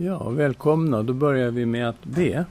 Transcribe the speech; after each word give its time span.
Ja, 0.00 0.30
välkomna. 0.30 1.02
Då 1.02 1.12
börjar 1.12 1.50
vi 1.50 1.66
med 1.66 1.88
att 1.88 2.04
be. 2.04 2.44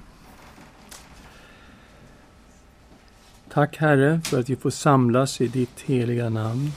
Tack 3.50 3.78
Herre 3.78 4.22
för 4.24 4.40
att 4.40 4.50
vi 4.50 4.56
får 4.56 4.70
samlas 4.70 5.42
i 5.42 5.48
ditt 5.48 5.82
heliga 5.82 6.30
namn. 6.30 6.72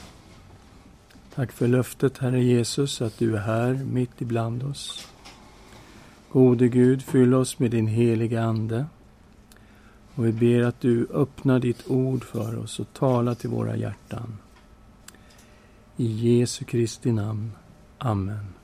Tack 1.35 1.51
för 1.51 1.67
löftet 1.67 2.17
Herre 2.17 2.43
Jesus 2.43 3.01
att 3.01 3.17
du 3.17 3.35
är 3.35 3.39
här 3.39 3.73
mitt 3.73 4.21
ibland 4.21 4.63
oss. 4.63 5.07
Gode 6.31 6.67
Gud, 6.67 7.01
fyll 7.01 7.33
oss 7.33 7.59
med 7.59 7.71
din 7.71 7.87
heliga 7.87 8.43
Ande. 8.43 8.85
Och 10.15 10.25
vi 10.25 10.31
ber 10.31 10.61
att 10.61 10.81
du 10.81 11.07
öppnar 11.13 11.59
ditt 11.59 11.87
ord 11.87 12.23
för 12.23 12.57
oss 12.57 12.79
och 12.79 12.93
talar 12.93 13.35
till 13.35 13.49
våra 13.49 13.75
hjärtan. 13.75 14.37
I 15.97 16.05
Jesu 16.05 16.65
Kristi 16.65 17.11
namn. 17.11 17.51
Amen. 17.97 18.60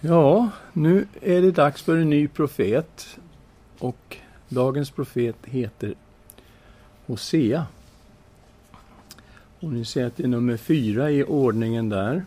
Ja, 0.00 0.50
nu 0.72 1.06
är 1.20 1.42
det 1.42 1.50
dags 1.50 1.82
för 1.82 1.96
en 1.96 2.10
ny 2.10 2.28
profet. 2.28 3.18
Och 3.78 4.16
dagens 4.48 4.90
profet 4.90 5.36
heter 5.44 5.94
Hosea. 7.06 7.66
Och 9.60 9.72
ni 9.72 9.84
ser 9.84 10.06
att 10.06 10.16
det 10.16 10.22
är 10.22 10.28
nummer 10.28 10.56
fyra 10.56 11.10
i 11.10 11.24
ordningen 11.24 11.88
där. 11.88 12.24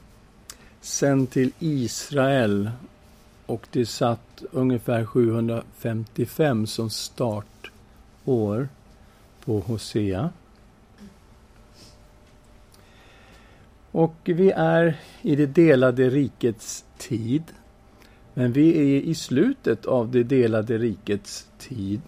Sen 0.82 1.28
till 1.28 1.52
Israel. 1.60 2.72
Och 3.46 3.68
det 3.72 3.86
satt 3.86 4.44
ungefär 4.52 5.06
755 5.06 6.68
som 6.68 6.90
startår 6.90 8.70
på 9.46 9.60
Hosea. 9.60 10.30
Och 13.92 14.16
vi 14.24 14.52
är 14.52 15.00
i 15.22 15.36
det 15.36 15.46
delade 15.46 16.10
rikets 16.10 16.86
tid. 16.98 17.44
Men 18.40 18.52
vi 18.52 18.70
är 18.70 19.02
i 19.02 19.16
slutet 19.16 19.86
av 19.86 20.12
det 20.12 20.24
delade 20.24 20.78
rikets 20.78 21.48
tid. 21.58 22.02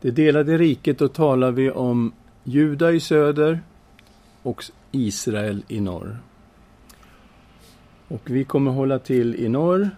Det 0.00 0.10
delade 0.10 0.58
riket, 0.58 0.98
då 0.98 1.08
talar 1.08 1.50
vi 1.50 1.70
om 1.70 2.12
Juda 2.44 2.92
i 2.92 3.00
söder 3.00 3.60
och 4.42 4.64
Israel 4.92 5.62
i 5.68 5.80
norr. 5.80 6.18
Och 8.08 8.30
vi 8.30 8.44
kommer 8.44 8.70
hålla 8.70 8.98
till 8.98 9.34
i 9.34 9.48
norr, 9.48 9.90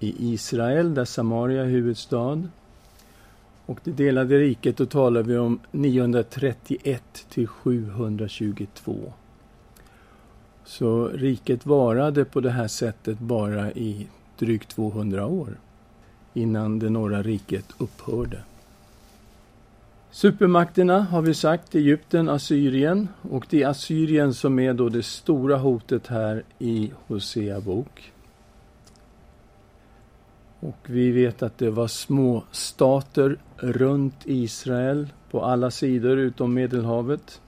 i 0.00 0.32
Israel, 0.32 0.94
där 0.94 1.04
Samaria 1.04 1.62
är 1.62 1.68
huvudstad. 1.68 2.42
Och 3.66 3.78
det 3.84 3.92
delade 3.92 4.38
riket, 4.38 4.76
då 4.76 4.86
talar 4.86 5.22
vi 5.22 5.38
om 5.38 5.60
931 5.70 7.26
till 7.28 7.46
722. 7.46 9.12
Så 10.64 11.08
riket 11.08 11.66
varade 11.66 12.24
på 12.24 12.40
det 12.40 12.50
här 12.50 12.68
sättet 12.68 13.18
bara 13.18 13.72
i 13.72 14.06
drygt 14.38 14.68
200 14.68 15.26
år 15.26 15.58
innan 16.34 16.78
det 16.78 16.90
norra 16.90 17.22
riket 17.22 17.66
upphörde. 17.78 18.42
Supermakterna 20.10 21.00
har 21.00 21.22
vi 21.22 21.34
sagt, 21.34 21.74
Egypten, 21.74 22.28
Assyrien 22.28 23.08
och 23.22 23.46
det 23.50 23.62
är 23.62 23.68
Assyrien 23.68 24.34
som 24.34 24.58
är 24.58 24.74
då 24.74 24.88
det 24.88 25.02
stora 25.02 25.56
hotet 25.56 26.06
här 26.06 26.42
i 26.58 26.92
Hosea 27.06 27.60
bok. 27.60 28.12
Och 30.60 30.78
vi 30.86 31.10
vet 31.10 31.42
att 31.42 31.58
det 31.58 31.70
var 31.70 31.88
små 31.88 32.44
stater 32.50 33.38
runt 33.56 34.14
Israel 34.24 35.08
på 35.30 35.44
alla 35.44 35.70
sidor 35.70 36.18
utom 36.18 36.54
Medelhavet. 36.54 37.40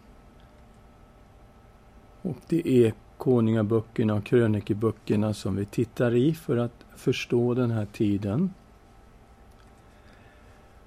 Och 2.22 2.36
det 2.48 2.68
är 2.86 2.92
konungaböckerna 3.16 4.14
och 4.14 4.24
krönikeböckerna 4.24 5.34
som 5.34 5.56
vi 5.56 5.64
tittar 5.64 6.14
i 6.14 6.34
för 6.34 6.56
att 6.56 6.77
förstå 6.98 7.54
den 7.54 7.70
här 7.70 7.86
tiden. 7.92 8.54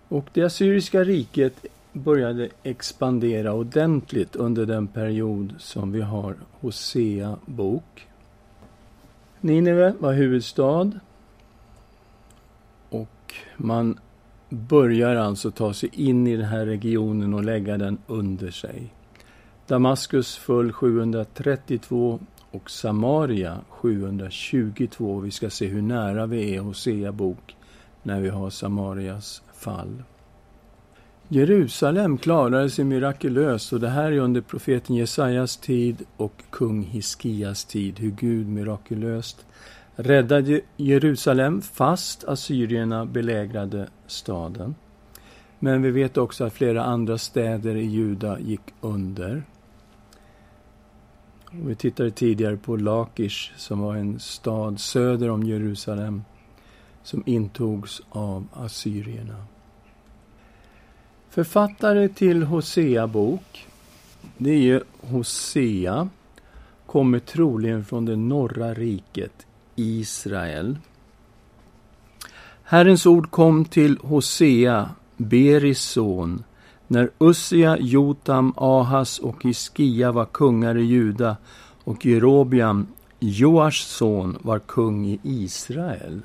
Och 0.08 0.30
det 0.34 0.44
assyriska 0.44 1.04
riket 1.04 1.66
började 1.94 2.50
expandera 2.64 3.54
ordentligt 3.54 4.36
under 4.36 4.66
den 4.66 4.88
period 4.88 5.54
som 5.58 5.92
vi 5.92 6.02
har 6.02 6.36
Hosea 6.52 7.38
bok. 7.46 8.08
Nineve 9.42 9.94
var 10.00 10.14
huvudstad 10.14 10.92
och 12.90 13.34
man 13.58 14.00
börjar 14.50 15.16
alltså 15.16 15.52
ta 15.52 15.74
sig 15.74 15.90
in 15.94 16.28
i 16.28 16.38
den 16.38 16.46
här 16.46 16.66
regionen 16.66 17.34
och 17.34 17.44
lägga 17.44 17.78
den 17.78 17.98
under 18.08 18.52
sig. 18.52 18.94
Damaskus 19.68 20.36
föll 20.36 20.72
732 20.72 22.20
och 22.52 22.72
Samaria 22.72 23.60
722. 23.70 25.20
Vi 25.20 25.32
ska 25.32 25.50
se 25.50 25.68
hur 25.68 25.82
nära 25.82 26.26
vi 26.26 26.56
är 26.56 26.60
Hosea 26.60 27.12
bok 27.12 27.56
när 28.04 28.22
vi 28.22 28.30
har 28.30 28.50
Samarias 28.50 29.42
fall. 29.54 30.04
Jerusalem 31.28 32.18
klarade 32.18 32.70
sig 32.70 32.86
mirakulöst 32.86 33.74
och 33.74 33.80
det 33.80 33.90
här 33.90 34.12
är 34.12 34.18
under 34.18 34.42
profeten 34.42 34.96
Jesajas 34.96 35.58
tid 35.58 36.06
och 36.18 36.44
kung 36.50 36.84
Hiskias 36.84 37.66
tid, 37.66 38.00
hur 38.00 38.12
Gud 38.12 38.48
mirakulöst 38.48 39.46
räddade 39.96 40.62
Jerusalem 40.78 41.62
fast 41.62 42.24
assyrierna 42.24 43.06
belägrade 43.06 43.90
staden. 44.08 44.76
Men 45.60 45.82
vi 45.82 45.92
vet 45.92 46.18
också 46.18 46.44
att 46.44 46.54
flera 46.54 46.84
andra 46.84 47.18
städer 47.18 47.76
i 47.76 47.86
Juda 47.86 48.40
gick 48.40 48.62
under. 48.82 49.44
Och 51.52 51.70
vi 51.70 51.76
tittade 51.76 52.12
tidigare 52.12 52.58
på 52.58 52.76
Lakish 52.76 53.52
som 53.58 53.80
var 53.80 53.96
en 53.96 54.20
stad 54.20 54.80
söder 54.80 55.30
om 55.30 55.44
Jerusalem 55.44 56.24
som 57.04 57.24
intogs 57.26 58.02
av 58.10 58.48
assyrierna. 58.54 59.46
Författare 61.30 62.10
till 62.10 62.44
Hosea 62.44 63.08
bok, 63.08 63.68
det 64.38 64.50
är 64.50 64.60
ju 64.60 64.82
Hosea, 65.02 66.10
kommer 66.86 67.20
troligen 67.20 67.86
från 67.86 68.06
det 68.06 68.16
norra 68.16 68.74
riket, 68.74 69.48
Israel. 69.76 70.78
Herrens 72.64 73.06
ord 73.06 73.32
kom 73.32 73.66
till 73.66 73.98
Hosea, 74.02 74.90
Beris 75.18 75.82
son, 75.82 76.44
när 76.92 77.10
Ussia, 77.20 77.78
Jotam, 77.80 78.54
Ahas 78.58 79.20
och 79.20 79.44
Hiskia 79.44 80.12
var 80.12 80.26
kungar 80.26 80.78
i 80.78 80.84
Juda 80.84 81.38
och 81.84 82.06
Jerobiam, 82.06 82.88
Joars 83.20 83.82
son, 83.82 84.38
var 84.42 84.60
kung 84.60 85.06
i 85.06 85.20
Israel. 85.24 86.22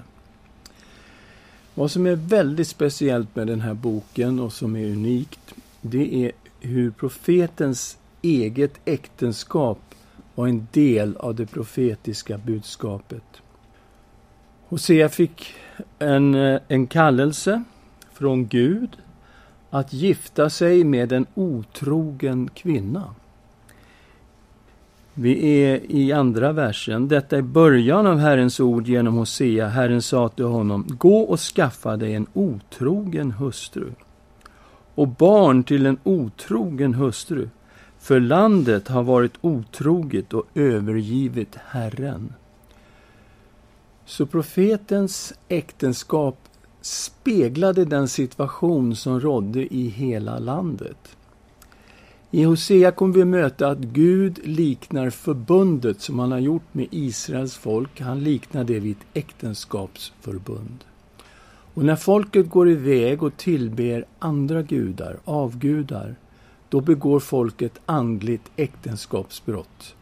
Vad 1.74 1.90
som 1.90 2.06
är 2.06 2.16
väldigt 2.16 2.68
speciellt 2.68 3.36
med 3.36 3.46
den 3.46 3.60
här 3.60 3.74
boken 3.74 4.40
och 4.40 4.52
som 4.52 4.76
är 4.76 4.84
unikt, 4.84 5.54
det 5.80 6.24
är 6.24 6.32
hur 6.60 6.90
profetens 6.90 7.98
eget 8.22 8.80
äktenskap 8.84 9.94
var 10.34 10.48
en 10.48 10.68
del 10.72 11.16
av 11.16 11.34
det 11.34 11.46
profetiska 11.46 12.38
budskapet. 12.38 13.42
Hosea 14.68 15.08
fick 15.08 15.54
en, 15.98 16.34
eh, 16.34 16.60
en 16.68 16.86
kallelse 16.86 17.64
från 18.12 18.46
Gud 18.46 18.96
att 19.78 19.92
gifta 19.92 20.50
sig 20.50 20.84
med 20.84 21.12
en 21.12 21.26
otrogen 21.34 22.50
kvinna. 22.54 23.14
Vi 25.14 25.62
är 25.62 25.92
i 25.92 26.12
andra 26.12 26.52
versen. 26.52 27.08
Detta 27.08 27.36
är 27.36 27.42
början 27.42 28.06
av 28.06 28.18
Herrens 28.18 28.60
ord 28.60 28.88
genom 28.88 29.14
Hosea. 29.14 29.68
Herren 29.68 30.02
sa 30.02 30.28
till 30.28 30.44
honom, 30.44 30.86
gå 30.88 31.20
och 31.20 31.40
skaffa 31.40 31.96
dig 31.96 32.14
en 32.14 32.26
otrogen 32.32 33.32
hustru 33.32 33.90
och 34.94 35.08
barn 35.08 35.64
till 35.64 35.86
en 35.86 35.98
otrogen 36.04 36.94
hustru, 36.94 37.48
för 37.98 38.20
landet 38.20 38.88
har 38.88 39.02
varit 39.02 39.32
otroget 39.40 40.32
och 40.32 40.44
övergivit 40.54 41.56
Herren. 41.66 42.32
Så 44.04 44.26
profetens 44.26 45.34
äktenskap 45.48 46.45
speglade 46.86 47.84
den 47.84 48.08
situation 48.08 48.96
som 48.96 49.20
rådde 49.20 49.74
i 49.74 49.88
hela 49.88 50.38
landet. 50.38 51.16
I 52.30 52.42
Hosea 52.44 52.90
kommer 52.90 53.14
vi 53.14 53.24
möta 53.24 53.68
att 53.68 53.78
Gud 53.78 54.38
liknar 54.44 55.10
förbundet 55.10 56.00
som 56.00 56.18
han 56.18 56.32
har 56.32 56.38
gjort 56.38 56.74
med 56.74 56.86
Israels 56.90 57.56
folk, 57.56 58.00
han 58.00 58.20
liknar 58.20 58.64
det 58.64 58.80
vid 58.80 58.96
ett 58.96 59.06
äktenskapsförbund. 59.14 60.84
Och 61.74 61.84
när 61.84 61.96
folket 61.96 62.50
går 62.50 62.70
iväg 62.70 63.22
och 63.22 63.36
tillber 63.36 64.04
andra 64.18 64.62
gudar, 64.62 65.16
avgudar, 65.24 66.14
då 66.68 66.80
begår 66.80 67.20
folket 67.20 67.80
andligt 67.86 68.50
äktenskapsbrott. 68.56 69.94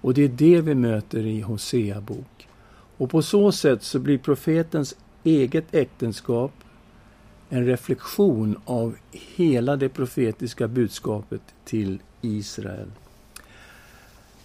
Och 0.00 0.14
det 0.14 0.24
är 0.24 0.28
det 0.28 0.60
vi 0.60 0.74
möter 0.74 1.26
i 1.26 1.40
Hosea 1.40 2.00
bok. 2.00 2.48
Och 2.96 3.10
på 3.10 3.22
så 3.22 3.52
sätt 3.52 3.82
så 3.82 3.98
blir 3.98 4.18
profetens 4.18 4.94
eget 5.28 5.74
äktenskap 5.74 6.52
en 7.48 7.66
reflektion 7.66 8.56
av 8.64 8.96
hela 9.10 9.76
det 9.76 9.88
profetiska 9.88 10.68
budskapet 10.68 11.42
till 11.64 11.98
Israel. 12.20 12.90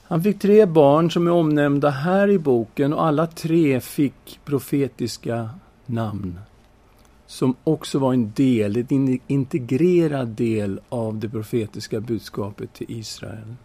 Han 0.03 0.23
fick 0.23 0.39
tre 0.39 0.65
barn 0.65 1.11
som 1.11 1.27
är 1.27 1.31
omnämnda 1.31 1.89
här 1.89 2.29
i 2.29 2.39
boken 2.39 2.93
och 2.93 3.05
alla 3.05 3.27
tre 3.27 3.79
fick 3.79 4.39
profetiska 4.45 5.49
namn. 5.85 6.39
Som 7.25 7.55
också 7.63 7.99
var 7.99 8.13
en 8.13 8.31
del, 8.35 8.85
en 8.89 9.19
integrerad 9.27 10.27
del 10.27 10.79
av 10.89 11.19
det 11.19 11.29
profetiska 11.29 11.99
budskapet 11.99 12.73
till 12.73 12.91
Israel. 12.91 13.55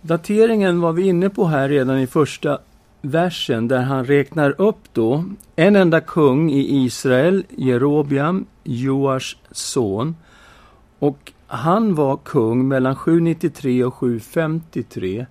Dateringen 0.00 0.80
var 0.80 0.92
vi 0.92 1.02
inne 1.02 1.30
på 1.30 1.44
här 1.44 1.68
redan 1.68 1.98
i 1.98 2.06
första 2.06 2.58
versen 3.04 3.68
där 3.68 3.82
han 3.82 4.04
räknar 4.04 4.60
upp 4.60 4.92
då 4.92 5.24
en 5.56 5.76
enda 5.76 6.00
kung 6.00 6.50
i 6.50 6.84
Israel, 6.84 7.44
Jerobiam, 7.56 8.46
Joars 8.64 9.36
son. 9.50 10.16
Och 10.98 11.32
han 11.46 11.94
var 11.94 12.16
kung 12.16 12.68
mellan 12.68 12.96
793 12.96 13.84
och 13.84 13.94
753. 13.94 15.26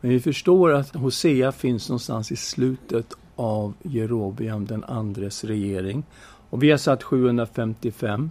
Men 0.00 0.10
vi 0.10 0.20
förstår 0.20 0.72
att 0.72 0.94
Hosea 0.94 1.52
finns 1.52 1.88
någonstans 1.88 2.32
i 2.32 2.36
slutet 2.36 3.14
av 3.36 3.74
Jerobiam 3.82 4.66
den 4.66 4.84
andres 4.84 5.44
regering. 5.44 6.04
Och 6.50 6.62
vi 6.62 6.70
har 6.70 6.78
satt 6.78 7.02
755. 7.02 8.30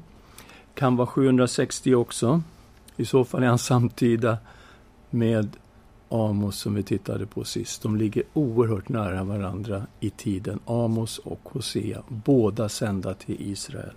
Kan 0.73 0.95
vara 0.95 1.07
760 1.07 1.95
också. 1.95 2.41
I 2.95 3.05
så 3.05 3.23
fall 3.23 3.43
är 3.43 3.47
han 3.47 3.57
samtida 3.57 4.37
med 5.09 5.49
Amos 6.09 6.59
som 6.59 6.75
vi 6.75 6.83
tittade 6.83 7.25
på 7.25 7.43
sist. 7.43 7.81
De 7.81 7.95
ligger 7.95 8.23
oerhört 8.33 8.89
nära 8.89 9.23
varandra 9.23 9.81
i 9.99 10.09
tiden. 10.09 10.59
Amos 10.65 11.17
och 11.17 11.39
Hosea, 11.43 12.03
båda 12.07 12.69
sända 12.69 13.13
till 13.13 13.35
Israel. 13.39 13.93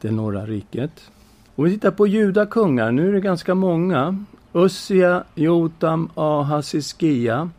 Det 0.00 0.10
norra 0.10 0.46
riket. 0.46 1.10
Om 1.54 1.64
vi 1.64 1.70
tittar 1.70 1.90
på 1.90 2.06
judakungar, 2.06 2.92
nu 2.92 3.08
är 3.08 3.12
det 3.12 3.20
ganska 3.20 3.54
många. 3.54 4.24
Ussia, 4.52 5.24
Jotam, 5.34 6.10
Ahas, 6.14 6.74
Iskia. 6.74 7.50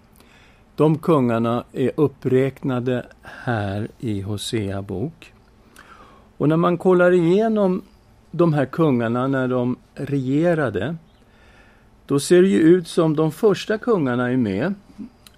De 0.75 0.97
kungarna 0.97 1.63
är 1.73 1.91
uppräknade 1.95 3.05
här 3.21 3.87
i 3.99 4.21
Hosea 4.21 4.81
bok. 4.81 5.33
Och 6.37 6.49
när 6.49 6.57
man 6.57 6.77
kollar 6.77 7.11
igenom 7.11 7.81
de 8.31 8.53
här 8.53 8.65
kungarna 8.65 9.27
när 9.27 9.47
de 9.47 9.75
regerade 9.93 10.95
då 12.09 12.19
ser 12.19 12.41
det 12.41 12.47
ju 12.47 12.59
ut 12.59 12.87
som 12.87 13.15
de 13.15 13.31
första 13.31 13.77
kungarna 13.77 14.31
är 14.31 14.37
med. 14.37 14.73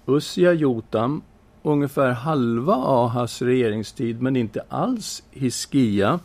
Ussia, 0.05 0.53
Jotam, 0.53 1.21
ungefär 1.63 2.11
halva 2.11 2.75
Ahas 2.75 3.41
regeringstid, 3.41 4.21
men 4.21 4.35
inte 4.35 4.63
alls 4.69 5.23
Hiskia. 5.31 6.19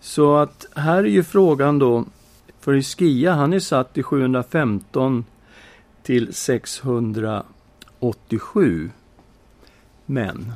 Så 0.00 0.36
att 0.36 0.66
här 0.74 0.98
är 0.98 1.08
ju 1.08 1.24
frågan 1.24 1.78
då, 1.78 2.04
för 2.60 2.72
Hiskia, 2.72 3.32
han 3.32 3.52
är 3.52 3.60
satt 3.60 3.98
i 3.98 4.02
715 4.02 5.24
till 6.02 6.34
687. 6.34 8.90
Men 10.06 10.52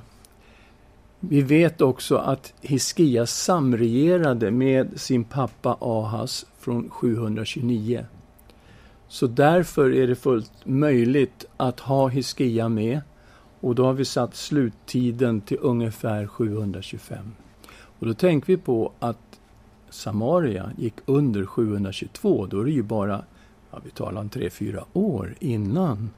vi 1.21 1.43
vet 1.43 1.81
också 1.81 2.17
att 2.17 2.53
Hiskia 2.61 3.27
samregerade 3.27 4.51
med 4.51 5.01
sin 5.01 5.25
pappa 5.25 5.77
Ahas 5.81 6.47
från 6.59 6.91
729. 6.91 8.07
Så 9.09 9.27
därför 9.27 9.95
är 9.95 10.07
det 10.07 10.15
fullt 10.15 10.53
möjligt 10.65 11.45
att 11.57 11.81
ha 11.81 12.09
Hiskia 12.09 12.69
med. 12.69 13.01
Och 13.61 13.75
då 13.75 13.85
har 13.85 13.93
vi 13.93 14.05
satt 14.05 14.35
sluttiden 14.35 15.41
till 15.41 15.59
ungefär 15.61 16.27
725. 16.27 17.33
Och 17.99 18.07
då 18.07 18.15
tänker 18.15 18.47
vi 18.47 18.57
på 18.57 18.93
att 18.99 19.41
Samaria 19.91 20.73
gick 20.79 20.95
under 21.07 21.47
722. 21.47 22.47
Då 22.47 22.61
är 22.61 22.65
det 22.65 22.71
ju 22.71 22.83
bara, 22.83 23.25
ja, 23.71 23.81
vi 23.85 23.91
talar 23.91 24.21
om 24.21 24.31
3-4 24.31 24.85
år 24.93 25.35
innan 25.41 26.11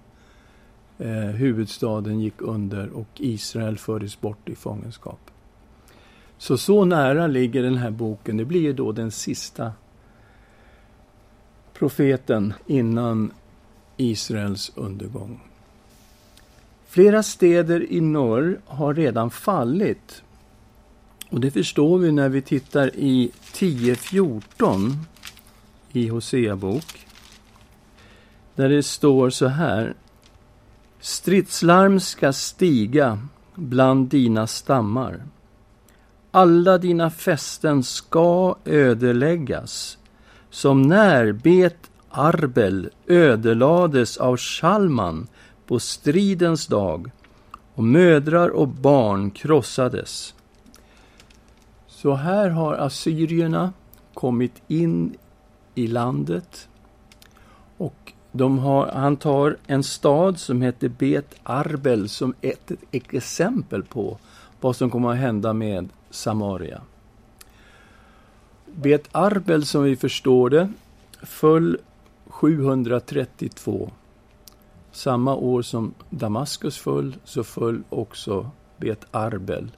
eh, 0.98 1.10
huvudstaden 1.12 2.20
gick 2.20 2.42
under 2.42 2.88
och 2.88 3.08
Israel 3.16 3.78
fördes 3.78 4.20
bort 4.20 4.48
i 4.48 4.54
fångenskap. 4.54 5.30
Så 6.38 6.58
så 6.58 6.84
nära 6.84 7.26
ligger 7.26 7.62
den 7.62 7.76
här 7.76 7.90
boken. 7.90 8.36
Det 8.36 8.44
blir 8.44 8.60
ju 8.60 8.72
då 8.72 8.92
den 8.92 9.10
sista 9.10 9.72
profeten 11.80 12.54
innan 12.66 13.32
Israels 13.96 14.72
undergång. 14.74 15.40
Flera 16.86 17.22
städer 17.22 17.92
i 17.92 18.00
norr 18.00 18.60
har 18.66 18.94
redan 18.94 19.30
fallit. 19.30 20.22
Och 21.30 21.40
det 21.40 21.50
förstår 21.50 21.98
vi 21.98 22.12
när 22.12 22.28
vi 22.28 22.42
tittar 22.42 22.96
i 22.96 23.30
10.14 23.52 24.96
i 25.92 26.08
Hosea 26.08 26.56
bok. 26.56 27.06
Där 28.54 28.68
det 28.68 28.82
står 28.82 29.30
så 29.30 29.46
här. 29.46 29.94
Stridslarm 31.00 32.00
ska 32.00 32.32
stiga 32.32 33.18
bland 33.54 34.08
dina 34.08 34.46
stammar. 34.46 35.22
Alla 36.30 36.78
dina 36.78 37.10
fästen 37.10 37.82
ska 37.82 38.56
ödeläggas 38.64 39.98
som 40.50 40.82
när 40.82 41.32
bet 41.32 41.90
Arbel 42.10 42.90
ödelades 43.06 44.16
av 44.16 44.36
Shalman 44.36 45.26
på 45.66 45.78
stridens 45.78 46.66
dag 46.66 47.10
och 47.74 47.84
mödrar 47.84 48.48
och 48.48 48.68
barn 48.68 49.30
krossades. 49.30 50.34
Så 51.86 52.14
här 52.14 52.48
har 52.50 52.74
assyrierna 52.74 53.72
kommit 54.14 54.62
in 54.68 55.16
i 55.74 55.86
landet 55.86 56.68
och 57.76 58.12
de 58.32 58.58
har, 58.58 58.86
han 58.86 59.16
tar 59.16 59.56
en 59.66 59.82
stad 59.82 60.38
som 60.38 60.62
heter 60.62 60.88
Bet 60.88 61.34
Arbel 61.42 62.08
som 62.08 62.34
ett, 62.40 62.70
ett 62.90 63.14
exempel 63.14 63.82
på 63.82 64.18
vad 64.60 64.76
som 64.76 64.90
kommer 64.90 65.10
att 65.10 65.18
hända 65.18 65.52
med 65.52 65.88
Samaria. 66.10 66.80
Bet 68.74 69.08
Arbel, 69.12 69.66
som 69.66 69.82
vi 69.82 69.96
förstår 69.96 70.50
det, 70.50 70.72
föll 71.22 71.78
732. 72.26 73.90
Samma 74.92 75.34
år 75.34 75.62
som 75.62 75.94
Damaskus 76.10 76.78
föll, 76.78 77.16
så 77.24 77.44
föll 77.44 77.82
också 77.88 78.50
Bet 78.76 79.06
Arbel. 79.10 79.70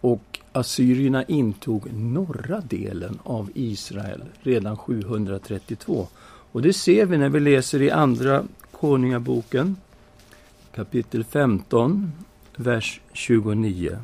Och 0.00 0.40
assyrierna 0.52 1.24
intog 1.24 1.92
norra 1.92 2.60
delen 2.60 3.18
av 3.22 3.50
Israel 3.54 4.22
redan 4.40 4.76
732. 4.76 6.08
Och 6.52 6.62
det 6.62 6.72
ser 6.72 7.06
vi 7.06 7.18
när 7.18 7.28
vi 7.28 7.40
läser 7.40 7.82
i 7.82 7.90
Andra 7.90 8.44
Konungaboken, 8.70 9.76
kapitel 10.74 11.24
15, 11.24 12.12
vers 12.56 13.00
29. 13.12 13.98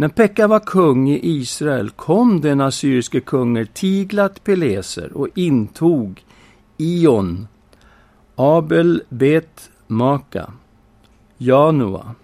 När 0.00 0.08
Pekka 0.08 0.46
var 0.46 0.60
kung 0.60 1.10
i 1.10 1.20
Israel 1.22 1.90
kom 1.90 2.40
den 2.40 2.60
assyriske 2.60 3.20
kungen 3.20 3.66
Tiglat 3.66 4.44
Peleser 4.44 5.12
och 5.12 5.28
intog 5.34 6.24
Ion, 6.76 7.48
Abel 8.34 9.02
Bet 9.08 9.70
Maka, 9.86 10.52
Janua, 11.38 12.14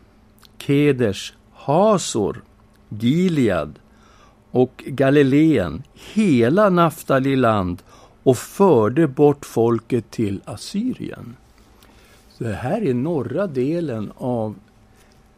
Keders, 0.58 1.34
Hasor, 1.52 2.42
Gilead 2.88 3.78
och 4.50 4.84
Galileen, 4.86 5.82
hela 5.94 6.70
Naftali 6.70 7.36
land 7.36 7.82
och 8.22 8.38
förde 8.38 9.08
bort 9.08 9.46
folket 9.46 10.10
till 10.10 10.40
Assyrien. 10.44 11.36
Så 12.30 12.44
det 12.44 12.54
här 12.54 12.82
är 12.82 12.94
norra 12.94 13.46
delen 13.46 14.12
av 14.16 14.54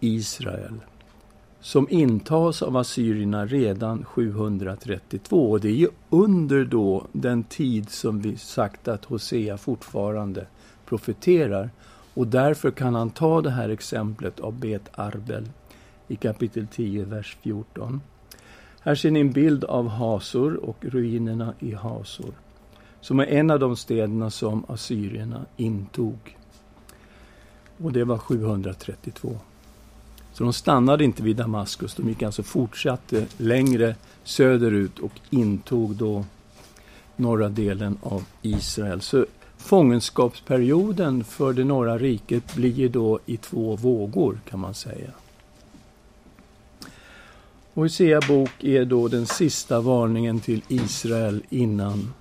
Israel 0.00 0.81
som 1.66 1.87
intas 1.90 2.62
av 2.62 2.76
assyrierna 2.76 3.46
redan 3.46 4.04
732. 4.04 5.50
Och 5.50 5.61
det 5.61 5.68
är 5.68 5.73
ju 5.73 5.88
under 6.11 6.64
då 6.64 7.06
den 7.12 7.44
tid 7.44 7.90
som 7.90 8.20
vi 8.20 8.37
sagt 8.37 8.88
att 8.88 9.04
Hosea 9.04 9.58
fortfarande 9.58 10.46
profeterar. 10.85 11.70
Och 12.14 12.26
därför 12.26 12.70
kan 12.70 12.94
han 12.94 13.11
ta 13.11 13.40
det 13.40 13.50
här 13.50 13.68
exemplet 13.68 14.40
av 14.40 14.52
Bet 14.52 14.88
Arbel 14.92 15.49
i 16.08 16.16
kapitel 16.16 16.66
10, 16.66 17.04
vers 17.04 17.37
14. 17.42 18.00
Här 18.80 18.94
ser 18.94 19.11
ni 19.11 19.20
en 19.20 19.32
bild 19.32 19.64
av 19.64 19.88
Hasor 19.88 20.56
och 20.56 20.85
ruinerna 20.85 21.54
i 21.58 21.73
Hasor, 21.73 22.35
som 23.00 23.20
är 23.20 23.26
en 23.26 23.50
av 23.50 23.58
de 23.58 23.76
städerna 23.76 24.30
som 24.30 24.64
assyrierna 24.68 25.46
intog. 25.56 26.37
Och 27.78 27.92
det 27.92 28.04
var 28.04 28.18
732. 28.18 29.38
Så 30.37 30.45
de 30.45 30.52
stannade 30.52 31.05
inte 31.05 31.23
vid 31.23 31.37
Damaskus, 31.37 31.95
de 31.95 32.09
gick 32.09 32.23
alltså 32.23 32.43
fortsatte 32.43 33.26
längre 33.37 33.95
söderut 34.25 34.99
och 34.99 35.12
intog 35.31 35.97
då 35.97 36.25
norra 37.16 37.49
delen 37.49 37.99
av 38.02 38.25
Israel. 38.43 39.00
Så 39.00 39.26
fångenskapsperioden 39.57 41.25
för 41.25 41.52
det 41.52 41.64
norra 41.64 41.99
riket 41.99 42.55
blir 42.55 42.88
då 42.88 43.19
i 43.26 43.37
två 43.37 43.76
vågor 43.76 44.40
kan 44.49 44.61
man 44.61 44.75
säga. 44.75 45.11
Hosea 47.75 48.21
bok 48.28 48.64
är 48.64 48.85
då 48.85 49.09
den 49.09 49.26
sista 49.26 49.81
varningen 49.81 50.40
till 50.40 50.62
Israel 50.69 51.43
innan 51.49 52.12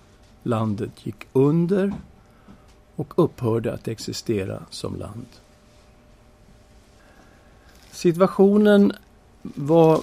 landet 0.44 0.92
gick 1.04 1.28
under 1.34 1.94
och 2.96 3.14
upphörde 3.16 3.74
att 3.74 3.88
existera 3.88 4.64
som 4.70 4.96
land. 4.96 5.28
Situationen 7.96 8.92
var 9.42 10.00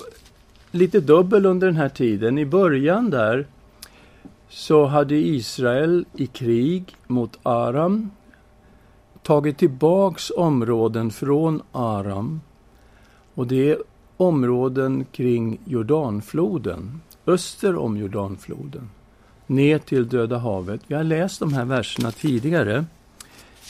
lite 0.71 1.01
dubbel 1.01 1.47
under 1.47 1.67
den 1.67 1.77
här 1.77 1.89
tiden. 1.89 2.39
I 2.39 2.47
början 2.47 3.11
där 3.11 3.47
så 4.49 4.87
hade 4.87 5.15
Israel 5.15 6.05
i 6.17 6.27
krig 6.27 6.97
mot 7.07 7.39
Aram 7.43 8.11
tagit 9.23 9.59
tillbaks 9.59 10.31
områden 10.37 11.11
från 11.11 11.63
Aram. 11.73 12.41
Och 13.35 13.47
det 13.47 13.71
är 13.71 13.79
områden 14.17 15.07
kring 15.13 15.59
Jordanfloden, 15.65 17.01
öster 17.27 17.77
om 17.77 17.97
Jordanfloden, 17.97 18.91
ner 19.47 19.79
till 19.79 20.09
Döda 20.09 20.39
havet. 20.39 20.81
Vi 20.87 20.95
har 20.95 21.05
läst 21.05 21.41
de 21.41 21.53
här 21.53 21.65
verserna 21.65 22.11
tidigare. 22.11 22.85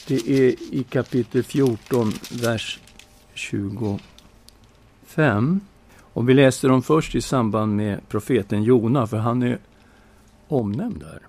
Det 0.08 0.30
är 0.30 0.74
i 0.74 0.84
kapitel 0.90 1.42
14, 1.42 2.12
vers 2.42 2.80
20. 3.34 3.98
5. 5.12 5.60
Och 6.00 6.28
vi 6.28 6.34
läste 6.34 6.68
dem 6.68 6.82
först 6.82 7.14
i 7.14 7.20
samband 7.20 7.76
med 7.76 8.08
profeten 8.08 8.62
Jona, 8.62 9.06
för 9.06 9.16
han 9.16 9.42
är 9.42 9.58
omnämnd 10.48 11.00
där. 11.00 11.22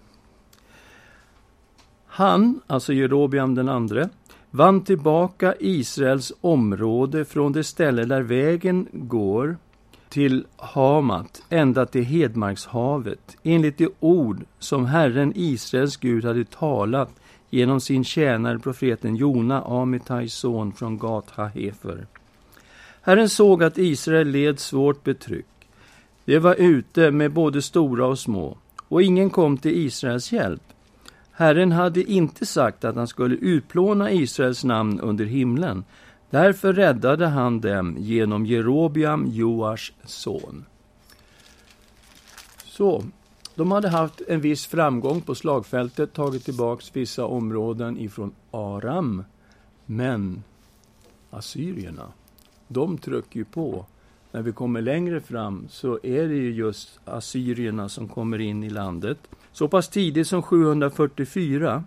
Han, 2.05 2.61
alltså 2.67 2.93
Jerobiam 2.93 3.55
den 3.55 3.69
andre, 3.69 4.09
vann 4.51 4.81
tillbaka 4.83 5.53
Israels 5.59 6.33
område 6.41 7.25
från 7.25 7.51
det 7.51 7.63
ställe 7.63 8.05
där 8.05 8.21
vägen 8.21 8.87
går 8.91 9.57
till 10.09 10.45
Hamat, 10.55 11.43
ända 11.49 11.85
till 11.85 12.03
Hedmarkshavet, 12.03 13.37
enligt 13.43 13.77
de 13.77 13.89
ord 13.99 14.45
som 14.59 14.85
Herren 14.85 15.33
Israels 15.35 15.97
Gud 15.97 16.25
hade 16.25 16.45
talat 16.45 17.09
genom 17.49 17.81
sin 17.81 18.03
tjänare 18.03 18.59
profeten 18.59 19.15
Jona, 19.15 19.61
Amitais 19.61 20.33
son 20.33 20.73
från 20.73 20.97
Gat 20.97 21.29
Hahefer. 21.29 22.07
Herren 23.05 23.29
såg 23.29 23.63
att 23.63 23.77
Israel 23.77 24.27
led 24.27 24.59
svårt 24.59 25.03
betryck. 25.03 25.45
De 26.25 26.39
var 26.39 26.55
ute 26.55 27.11
med 27.11 27.31
både 27.31 27.61
stora 27.61 28.05
och 28.05 28.19
små, 28.19 28.57
och 28.87 29.03
ingen 29.03 29.29
kom 29.29 29.57
till 29.57 29.85
Israels 29.85 30.31
hjälp. 30.31 30.61
Herren 31.31 31.71
hade 31.71 32.11
inte 32.11 32.45
sagt 32.45 32.85
att 32.85 32.95
han 32.95 33.07
skulle 33.07 33.35
utplåna 33.35 34.11
Israels 34.11 34.63
namn 34.63 34.99
under 34.99 35.25
himlen. 35.25 35.83
Därför 36.29 36.73
räddade 36.73 37.27
han 37.27 37.61
dem 37.61 37.95
genom 37.99 38.45
Jerobiam, 38.45 39.27
Joars 39.31 39.93
son. 40.05 40.65
Så, 42.65 43.03
de 43.55 43.71
hade 43.71 43.89
haft 43.89 44.21
en 44.27 44.41
viss 44.41 44.67
framgång 44.67 45.21
på 45.21 45.35
slagfältet, 45.35 46.13
tagit 46.13 46.45
tillbaka 46.45 46.85
vissa 46.93 47.25
områden 47.25 47.97
ifrån 47.97 48.31
Aram. 48.51 49.23
Men 49.85 50.43
assyrierna, 51.29 52.07
de 52.73 52.97
trycker 52.97 53.37
ju 53.39 53.45
på. 53.45 53.85
När 54.31 54.41
vi 54.41 54.51
kommer 54.51 54.81
längre 54.81 55.21
fram 55.21 55.67
så 55.69 55.99
är 56.03 56.27
det 56.27 56.35
ju 56.35 56.51
just 56.51 56.99
assyrierna 57.05 57.89
som 57.89 58.07
kommer 58.07 58.41
in 58.41 58.63
i 58.63 58.69
landet. 58.69 59.17
Så 59.51 59.67
pass 59.67 59.89
tidigt 59.89 60.27
som 60.27 60.41
744, 60.41 61.83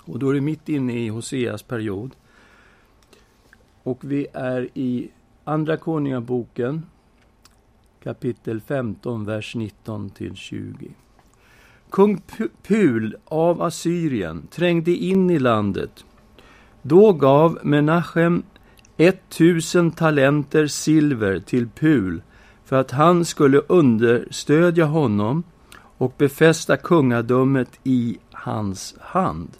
och 0.00 0.18
då 0.18 0.30
är 0.30 0.34
det 0.34 0.40
mitt 0.40 0.68
inne 0.68 1.04
i 1.04 1.08
Hoseas 1.08 1.62
period. 1.62 2.10
Och 3.82 3.98
vi 4.04 4.26
är 4.32 4.68
i 4.74 5.10
Andra 5.44 5.76
Konungaboken, 5.76 6.86
kapitel 8.02 8.60
15, 8.60 9.24
vers 9.24 9.54
19 9.54 10.10
till 10.10 10.36
20. 10.36 10.90
Kung 11.90 12.22
Pul 12.62 13.16
av 13.24 13.62
Assyrien 13.62 14.46
trängde 14.50 14.90
in 14.90 15.30
i 15.30 15.38
landet. 15.38 16.04
Då 16.82 17.12
gav 17.12 17.58
Menachem 17.62 18.42
1000 19.08 19.90
talenter 19.90 20.66
silver 20.66 21.38
till 21.38 21.68
Pul 21.68 22.22
för 22.64 22.76
att 22.76 22.90
han 22.90 23.24
skulle 23.24 23.58
understödja 23.58 24.84
honom 24.84 25.42
och 25.98 26.14
befästa 26.18 26.76
kungadömet 26.76 27.68
i 27.84 28.18
hans 28.32 28.94
hand. 29.00 29.50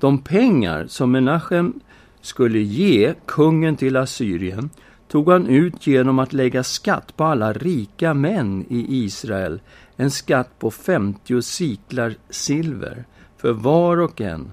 De 0.00 0.18
pengar 0.18 0.86
som 0.86 1.10
Menachem 1.10 1.80
skulle 2.20 2.58
ge 2.58 3.14
kungen 3.26 3.76
till 3.76 3.96
Assyrien 3.96 4.70
tog 5.08 5.30
han 5.30 5.46
ut 5.46 5.86
genom 5.86 6.18
att 6.18 6.32
lägga 6.32 6.62
skatt 6.62 7.16
på 7.16 7.24
alla 7.24 7.52
rika 7.52 8.14
män 8.14 8.64
i 8.68 9.04
Israel, 9.04 9.60
en 9.96 10.10
skatt 10.10 10.58
på 10.58 10.70
50 10.70 11.42
siklar 11.42 12.14
silver 12.30 13.04
för 13.36 13.52
var 13.52 13.96
och 13.96 14.20
en. 14.20 14.52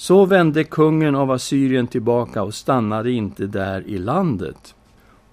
Så 0.00 0.24
vände 0.24 0.64
kungen 0.64 1.14
av 1.14 1.30
Assyrien 1.30 1.86
tillbaka 1.86 2.42
och 2.42 2.54
stannade 2.54 3.10
inte 3.10 3.46
där 3.46 3.82
i 3.86 3.98
landet. 3.98 4.74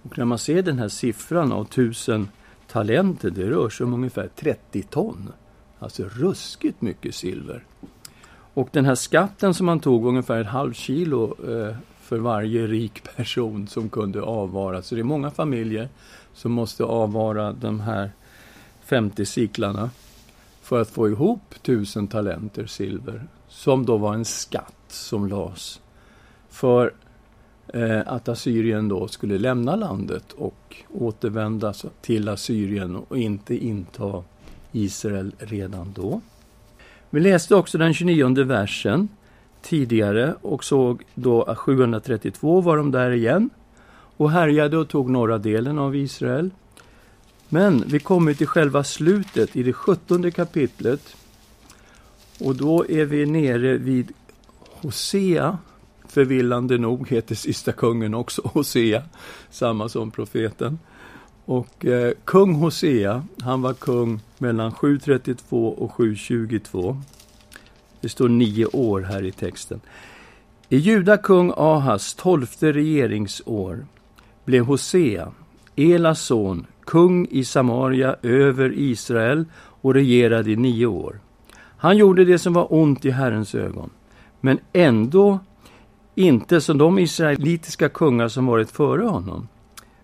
Och 0.01 0.17
när 0.17 0.25
man 0.25 0.38
ser 0.38 0.62
den 0.62 0.79
här 0.79 0.89
siffran 0.89 1.51
av 1.51 1.65
tusen 1.65 2.29
talenter, 2.67 3.29
det 3.29 3.50
rör 3.50 3.69
sig 3.69 3.84
om 3.84 3.93
ungefär 3.93 4.29
30 4.36 4.84
ton. 4.84 5.29
Alltså 5.79 6.03
ruskigt 6.03 6.81
mycket 6.81 7.15
silver. 7.15 7.63
Och 8.53 8.69
den 8.72 8.86
här 8.86 8.95
skatten 8.95 9.53
som 9.53 9.65
man 9.65 9.79
tog, 9.79 10.05
ungefär 10.05 10.41
ett 10.41 10.48
halvt 10.48 10.77
kilo 10.77 11.36
eh, 11.51 11.75
för 12.01 12.17
varje 12.17 12.67
rik 12.67 13.03
person 13.15 13.67
som 13.67 13.89
kunde 13.89 14.22
avvara. 14.22 14.81
Så 14.81 14.95
det 14.95 15.01
är 15.01 15.03
många 15.03 15.31
familjer 15.31 15.89
som 16.34 16.51
måste 16.51 16.84
avvara 16.84 17.51
de 17.51 17.79
här 17.79 18.12
50 18.86 19.25
siklarna 19.25 19.89
för 20.62 20.81
att 20.81 20.89
få 20.89 21.10
ihop 21.10 21.55
tusen 21.62 22.07
talenter 22.07 22.65
silver, 22.65 23.27
som 23.55 23.85
då 23.85 23.97
var 23.97 24.13
en 24.13 24.25
skatt 24.25 24.83
som 24.88 25.27
lades 25.27 25.81
för 26.50 26.93
eh, 27.67 28.01
att 28.05 28.27
Assyrien 28.27 28.88
då 28.88 29.07
skulle 29.07 29.38
lämna 29.38 29.75
landet 29.75 30.31
och 30.31 30.75
återvända 30.93 31.74
till 32.01 32.29
Assyrien 32.29 32.95
och 32.95 33.17
inte 33.17 33.55
inta 33.65 34.24
Israel 34.71 35.31
redan 35.38 35.93
då. 35.95 36.21
Vi 37.09 37.19
läste 37.19 37.55
också 37.55 37.77
den 37.77 37.93
29 37.93 38.43
versen 38.43 39.07
tidigare 39.62 40.35
och 40.41 40.63
såg 40.63 41.03
då 41.13 41.43
att 41.43 41.57
732 41.57 42.62
var 42.62 42.77
de 42.77 42.91
där 42.91 43.12
igen 43.12 43.50
och 44.17 44.31
härjade 44.31 44.77
och 44.77 44.89
tog 44.89 45.09
norra 45.09 45.38
delen 45.38 45.79
av 45.79 45.95
Israel. 45.95 46.50
Men 47.50 47.83
vi 47.88 48.00
kommer 48.00 48.33
till 48.33 48.47
själva 48.47 48.83
slutet 48.83 49.55
i 49.55 49.63
det 49.63 49.74
17 49.74 50.31
kapitlet 50.31 51.15
och 52.39 52.56
då 52.56 52.86
är 52.89 53.06
vi 53.06 53.25
nere 53.25 53.77
vid 53.77 54.12
Hosea. 54.82 55.58
Förvillande 56.08 56.77
nog 56.77 57.10
heter 57.10 57.36
sista 57.36 57.72
kungen 57.72 58.13
också 58.13 58.42
Hosea, 58.54 59.04
samma 59.50 59.89
som 59.89 60.12
profeten. 60.12 60.80
Och 61.46 61.86
eh, 61.86 62.13
kung 62.25 62.54
Hosea, 62.54 63.24
han 63.42 63.62
var 63.62 63.74
kung 63.74 64.20
mellan 64.38 64.72
732 64.72 65.74
och 65.74 65.92
722. 65.92 66.98
Det 68.01 68.10
står 68.10 68.30
nio 68.30 68.65
år 68.65 69.01
här 69.01 69.24
i 69.24 69.32
texten. 69.32 69.82
I 70.70 70.77
Juda 70.77 71.18
kung 71.18 71.54
Ahas 71.58 72.13
tolfte 72.13 72.72
regeringsår 72.72 73.86
blev 74.46 74.65
Hosea, 74.65 75.32
Elas 75.75 76.22
son, 76.22 76.65
kung 76.84 77.27
i 77.27 77.46
Samaria 77.46 78.15
över 78.22 78.74
Israel 78.75 79.46
och 79.56 79.94
regerade 79.94 80.51
i 80.51 80.56
nio 80.56 80.86
år. 80.86 81.20
Han 81.77 81.98
gjorde 81.98 82.25
det 82.25 82.39
som 82.39 82.53
var 82.53 82.74
ont 82.74 83.05
i 83.05 83.12
Herrens 83.12 83.55
ögon, 83.55 83.89
men 84.41 84.60
ändå 84.74 85.39
inte 86.15 86.62
som 86.62 86.77
de 86.77 87.00
israelitiska 87.00 87.89
kungar 87.89 88.27
som 88.27 88.46
varit 88.46 88.72
före 88.72 89.03
honom. 89.03 89.48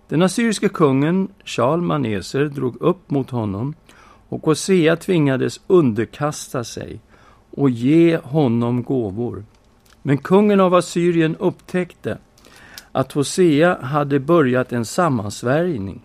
Den 0.07 0.21
assyriske 0.21 0.69
kungen 0.69 1.27
Shalmaneser 1.45 2.45
drog 2.45 2.81
upp 2.81 3.11
mot 3.11 3.29
honom 3.29 3.73
och 4.29 4.45
Hosea 4.45 4.95
tvingades 4.95 5.61
underkasta 5.67 6.63
sig 6.63 6.99
och 7.51 7.69
ge 7.69 8.17
honom 8.17 8.83
gåvor. 8.83 9.45
Men 10.01 10.17
kungen 10.17 10.59
av 10.59 10.73
Assyrien 10.73 11.35
upptäckte 11.35 12.17
att 12.91 13.11
Hosea 13.11 13.77
hade 13.81 14.19
börjat 14.19 14.71
en 14.71 14.85
sammansvärjning. 14.85 16.01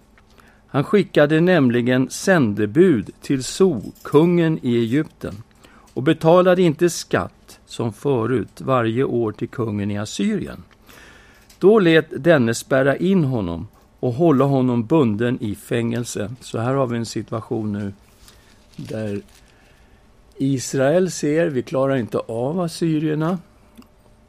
Han 0.66 0.84
skickade 0.84 1.40
nämligen 1.40 2.10
sändebud 2.10 3.10
till 3.20 3.44
So, 3.44 3.82
kungen 4.02 4.58
i 4.62 4.76
Egypten, 4.76 5.34
och 5.96 6.02
betalade 6.02 6.62
inte 6.62 6.90
skatt 6.90 7.60
som 7.66 7.92
förut 7.92 8.60
varje 8.60 9.04
år 9.04 9.32
till 9.32 9.48
kungen 9.48 9.90
i 9.90 9.98
Assyrien. 9.98 10.62
Då 11.58 11.78
lät 11.78 12.24
denne 12.24 12.54
spärra 12.54 12.96
in 12.96 13.24
honom 13.24 13.68
och 14.00 14.12
hålla 14.12 14.44
honom 14.44 14.86
bunden 14.86 15.38
i 15.40 15.54
fängelse. 15.54 16.34
Så 16.40 16.58
här 16.58 16.74
har 16.74 16.86
vi 16.86 16.96
en 16.96 17.06
situation 17.06 17.72
nu 17.72 17.92
där 18.76 19.22
Israel 20.36 21.10
ser, 21.10 21.46
vi 21.46 21.62
klarar 21.62 21.96
inte 21.96 22.18
av 22.18 22.60
assyrierna. 22.60 23.38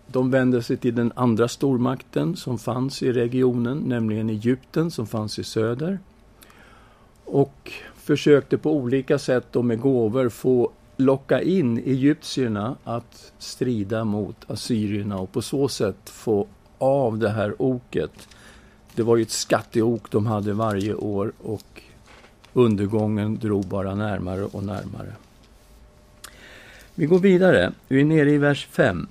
De 0.07 0.31
vänder 0.31 0.62
sig 0.62 0.77
till 0.77 0.95
den 0.95 1.12
andra 1.15 1.47
stormakten 1.47 2.36
som 2.36 2.59
fanns 2.59 3.03
i 3.03 3.12
regionen, 3.12 3.77
nämligen 3.77 4.29
Egypten 4.29 4.91
som 4.91 5.07
fanns 5.07 5.39
i 5.39 5.43
söder. 5.43 6.00
Och 7.25 7.71
försökte 7.95 8.57
på 8.57 8.71
olika 8.71 9.19
sätt 9.19 9.55
och 9.55 9.65
med 9.65 9.79
gåvor 9.79 10.29
få 10.29 10.71
locka 10.98 11.42
in 11.42 11.77
egyptierna 11.77 12.75
att 12.84 13.32
strida 13.38 14.04
mot 14.04 14.51
assyrierna 14.51 15.20
och 15.20 15.32
på 15.32 15.42
så 15.42 15.68
sätt 15.68 16.10
få 16.10 16.48
av 16.77 17.18
det 17.18 17.30
här 17.30 17.62
oket. 17.62 18.27
Det 18.96 19.04
var 19.04 19.18
ju 19.18 19.22
ett 19.22 19.32
skatteok 19.32 20.12
de 20.12 20.25
hade 20.25 20.54
varje 20.54 20.94
år 20.94 21.32
och 21.44 21.82
undergången 22.54 23.39
drog 23.39 23.66
bara 23.66 23.96
närmare 23.96 24.44
och 24.44 24.63
närmare. 24.63 25.16
Vi 26.96 27.06
går 27.06 27.20
vidare. 27.20 27.74
Vi 27.88 28.01
är 28.01 28.06
nere 28.06 28.32
i 28.32 28.38
vers 28.38 28.68
5. 28.72 29.08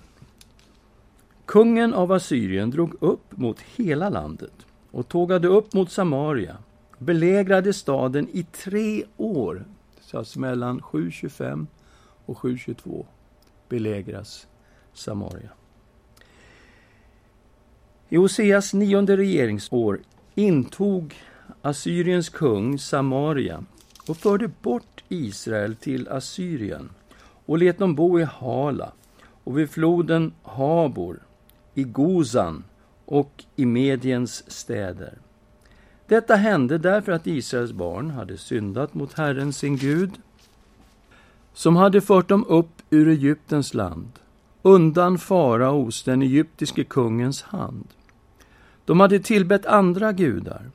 Kungen 1.45 1.95
av 1.95 2.13
Assyrien 2.13 2.71
drog 2.71 2.95
upp 3.01 3.37
mot 3.37 3.61
hela 3.61 4.09
landet 4.09 4.53
och 4.91 5.09
tågade 5.09 5.49
upp 5.49 5.73
mot 5.73 5.93
Samaria, 5.93 6.57
belägrade 6.99 7.73
staden 7.73 8.29
i 8.33 8.43
tre 8.43 9.05
år, 9.17 9.65
alltså 10.13 10.41
mellan 10.41 10.83
725 10.83 11.67
och 12.27 12.39
722 12.39 13.07
belägras 13.69 14.47
Samaria. 14.93 15.51
I 18.09 18.19
Oseas 18.19 18.75
nionde 18.75 19.17
regeringsår 19.17 20.01
intog 20.35 21.15
Assyriens 21.63 22.29
kung 22.29 22.79
Samaria 22.79 23.65
och 24.09 24.17
förde 24.17 24.51
bort 24.63 25.05
Israel 25.09 25.77
till 25.77 26.09
Assyrien 26.09 26.91
och 27.47 27.59
lät 27.59 27.79
dem 27.79 27.95
bo 27.95 28.21
i 28.21 28.25
Hala 28.25 28.93
och 29.45 29.59
vid 29.59 29.71
floden 29.71 30.33
Habor, 30.43 31.23
i 31.75 31.85
Gozan 31.85 32.65
och 33.05 33.45
i 33.57 33.67
Mediens 33.67 34.51
städer. 34.51 35.19
Detta 36.07 36.37
hände 36.37 36.79
därför 36.79 37.13
att 37.13 37.27
Israels 37.27 37.73
barn 37.73 38.11
hade 38.11 38.39
syndat 38.39 38.95
mot 38.95 39.13
Herren 39.13 39.53
sin 39.53 39.77
Gud, 39.77 40.11
som 41.57 41.77
hade 41.77 42.01
fört 42.01 42.29
dem 42.29 42.45
upp 42.49 42.83
ur 42.91 43.09
Egyptens 43.09 43.75
land, 43.75 44.13
undan 44.63 45.19
faraos, 45.19 46.03
den 46.03 46.23
egyptiske 46.23 46.85
kungens 46.85 47.43
hand. 47.43 47.89
De 48.85 49.01
hade 49.01 49.19
tillbett 49.19 49.67
andra 49.67 50.13
gudar 50.13 50.71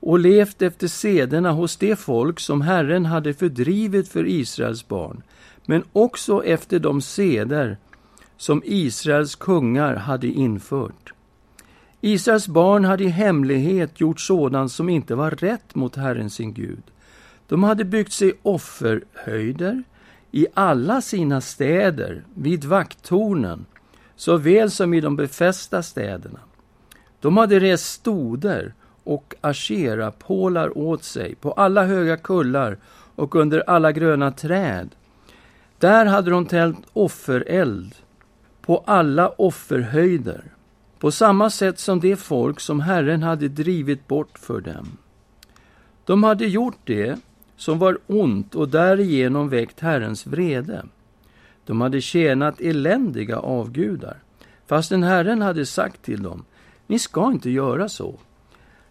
och 0.00 0.18
levt 0.18 0.62
efter 0.62 0.88
sederna 0.88 1.52
hos 1.52 1.76
det 1.76 1.96
folk 1.96 2.40
som 2.40 2.60
Herren 2.60 3.06
hade 3.06 3.34
fördrivit 3.34 4.08
för 4.08 4.26
Israels 4.26 4.88
barn, 4.88 5.22
men 5.66 5.84
också 5.92 6.44
efter 6.44 6.78
de 6.78 7.00
seder 7.00 7.78
som 8.36 8.62
Israels 8.64 9.34
kungar 9.34 9.94
hade 9.94 10.26
infört. 10.26 11.12
Israels 12.00 12.48
barn 12.48 12.84
hade 12.84 13.04
i 13.04 13.08
hemlighet 13.08 14.00
gjort 14.00 14.20
sådant 14.20 14.72
som 14.72 14.88
inte 14.88 15.14
var 15.14 15.30
rätt 15.30 15.74
mot 15.74 15.96
Herren 15.96 16.30
sin 16.30 16.52
Gud. 16.52 16.82
De 17.48 17.62
hade 17.62 17.84
byggt 17.84 18.12
sig 18.12 18.32
offerhöjder 18.42 19.82
i 20.30 20.46
alla 20.54 21.00
sina 21.00 21.40
städer, 21.40 22.24
vid 22.34 22.64
vakttornen, 22.64 23.66
såväl 24.16 24.70
som 24.70 24.94
i 24.94 25.00
de 25.00 25.16
befästa 25.16 25.82
städerna. 25.82 26.40
De 27.20 27.36
hade 27.36 27.60
rest 27.60 27.92
stoder 27.92 28.74
och 29.04 29.34
asherapålar 29.40 30.78
åt 30.78 31.04
sig 31.04 31.34
på 31.34 31.52
alla 31.52 31.84
höga 31.84 32.16
kullar 32.16 32.78
och 33.14 33.34
under 33.34 33.70
alla 33.70 33.92
gröna 33.92 34.30
träd. 34.32 34.88
Där 35.78 36.06
hade 36.06 36.30
de 36.30 36.46
tänt 36.46 36.86
offereld 36.92 37.94
på 38.62 38.82
alla 38.86 39.28
offerhöjder, 39.28 40.44
på 40.98 41.10
samma 41.10 41.50
sätt 41.50 41.78
som 41.78 42.00
det 42.00 42.16
folk 42.16 42.60
som 42.60 42.80
Herren 42.80 43.22
hade 43.22 43.48
drivit 43.48 44.08
bort 44.08 44.38
för 44.38 44.60
dem. 44.60 44.98
De 46.04 46.24
hade 46.24 46.46
gjort 46.46 46.78
det 46.84 47.18
som 47.60 47.78
var 47.78 47.98
ont 48.06 48.54
och 48.54 48.68
därigenom 48.68 49.48
väckt 49.48 49.80
Herrens 49.80 50.26
vrede. 50.26 50.84
De 51.66 51.80
hade 51.80 52.00
tjänat 52.00 52.60
eländiga 52.60 53.38
avgudar, 53.38 54.16
fastän 54.66 55.02
Herren 55.02 55.42
hade 55.42 55.66
sagt 55.66 56.02
till 56.02 56.22
dem, 56.22 56.44
ni 56.86 56.98
ska 56.98 57.26
inte 57.26 57.50
göra 57.50 57.88
så. 57.88 58.14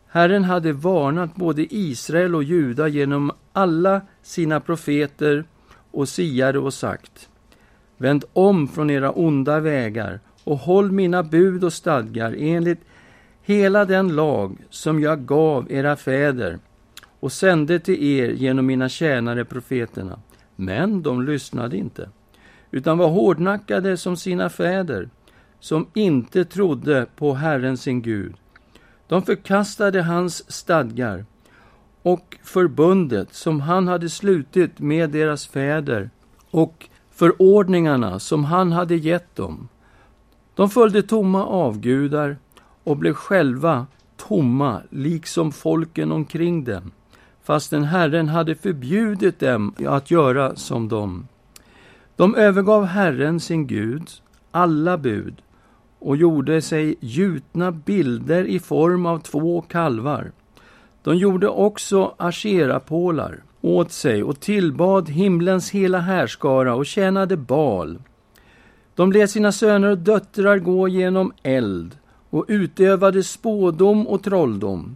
Herren 0.08 0.44
hade 0.44 0.74
varnat 0.74 1.36
både 1.36 1.76
Israel 1.76 2.36
och 2.36 2.44
Juda 2.44 2.88
genom 2.88 3.32
alla 3.54 4.02
sina 4.22 4.60
profeter 4.60 5.44
och 5.92 6.10
siare 6.10 6.60
och 6.60 6.74
sagt 6.74 7.30
Vänd 7.98 8.24
om 8.34 8.68
från 8.68 8.90
era 8.90 9.12
onda 9.12 9.60
vägar 9.60 10.20
och 10.44 10.58
håll 10.58 10.92
mina 10.92 11.24
bud 11.24 11.64
och 11.64 11.74
stadgar 11.74 12.36
enligt 12.40 12.82
hela 13.42 13.86
den 13.86 14.16
lag 14.16 14.58
som 14.70 15.00
jag 15.02 15.26
gav 15.26 15.72
era 15.72 15.96
fäder 15.96 16.60
och 17.20 17.32
sände 17.32 17.80
till 17.80 18.04
er 18.04 18.30
genom 18.30 18.66
mina 18.66 18.90
tjänare 18.90 19.46
profeterna. 19.46 20.20
Men 20.56 21.02
de 21.02 21.22
lyssnade 21.22 21.78
inte, 21.78 22.10
utan 22.72 22.98
var 22.98 23.10
hårdnackade 23.10 23.98
som 23.98 24.18
sina 24.18 24.50
fäder, 24.50 25.10
som 25.60 25.88
inte 25.94 26.46
trodde 26.46 27.06
på 27.16 27.34
Herren 27.34 27.78
sin 27.78 28.02
Gud. 28.02 28.36
De 29.08 29.22
förkastade 29.22 30.02
hans 30.02 30.52
stadgar 30.52 31.26
och 32.02 32.38
förbundet 32.44 33.34
som 33.34 33.62
han 33.62 33.88
hade 33.88 34.10
slutit 34.10 34.80
med 34.80 35.10
deras 35.10 35.48
fäder 35.48 36.10
och 36.52 36.90
förordningarna 37.12 38.20
som 38.20 38.44
han 38.44 38.72
hade 38.72 38.96
gett 38.96 39.36
dem. 39.36 39.68
De 40.56 40.70
följde 40.70 41.04
tomma 41.04 41.46
avgudar 41.46 42.38
och 42.84 42.98
blev 42.98 43.14
själva 43.14 43.88
tomma, 44.18 44.82
liksom 44.90 45.52
folken 45.52 46.12
omkring 46.12 46.64
dem, 46.64 46.92
fastän 47.50 47.84
Herren 47.84 48.30
hade 48.30 48.56
förbjudit 48.56 49.40
dem 49.40 49.74
att 49.88 50.12
göra 50.12 50.56
som 50.56 50.88
dem. 50.88 51.28
De 52.16 52.36
övergav 52.36 52.86
Herren, 52.86 53.40
sin 53.40 53.68
Gud, 53.68 54.10
alla 54.52 54.98
bud 54.98 55.42
och 56.00 56.18
gjorde 56.18 56.62
sig 56.62 56.96
gjutna 57.00 57.72
bilder 57.72 58.44
i 58.44 58.60
form 58.60 59.06
av 59.06 59.20
två 59.20 59.62
kalvar. 59.62 60.32
De 61.04 61.18
gjorde 61.18 61.48
också 61.48 62.14
asherapålar 62.18 63.44
åt 63.62 63.92
sig 63.92 64.24
och 64.24 64.40
tillbad 64.40 65.10
himlens 65.10 65.72
hela 65.72 66.00
härskara 66.00 66.76
och 66.76 66.86
tjänade 66.86 67.38
Bal. 67.38 68.00
De 68.96 69.12
lät 69.12 69.32
sina 69.32 69.52
söner 69.52 69.90
och 69.90 69.98
döttrar 69.98 70.58
gå 70.58 70.88
genom 70.88 71.32
eld 71.44 71.98
och 72.30 72.46
utövade 72.48 73.24
spådom 73.24 74.08
och 74.08 74.24
trolldom. 74.24 74.96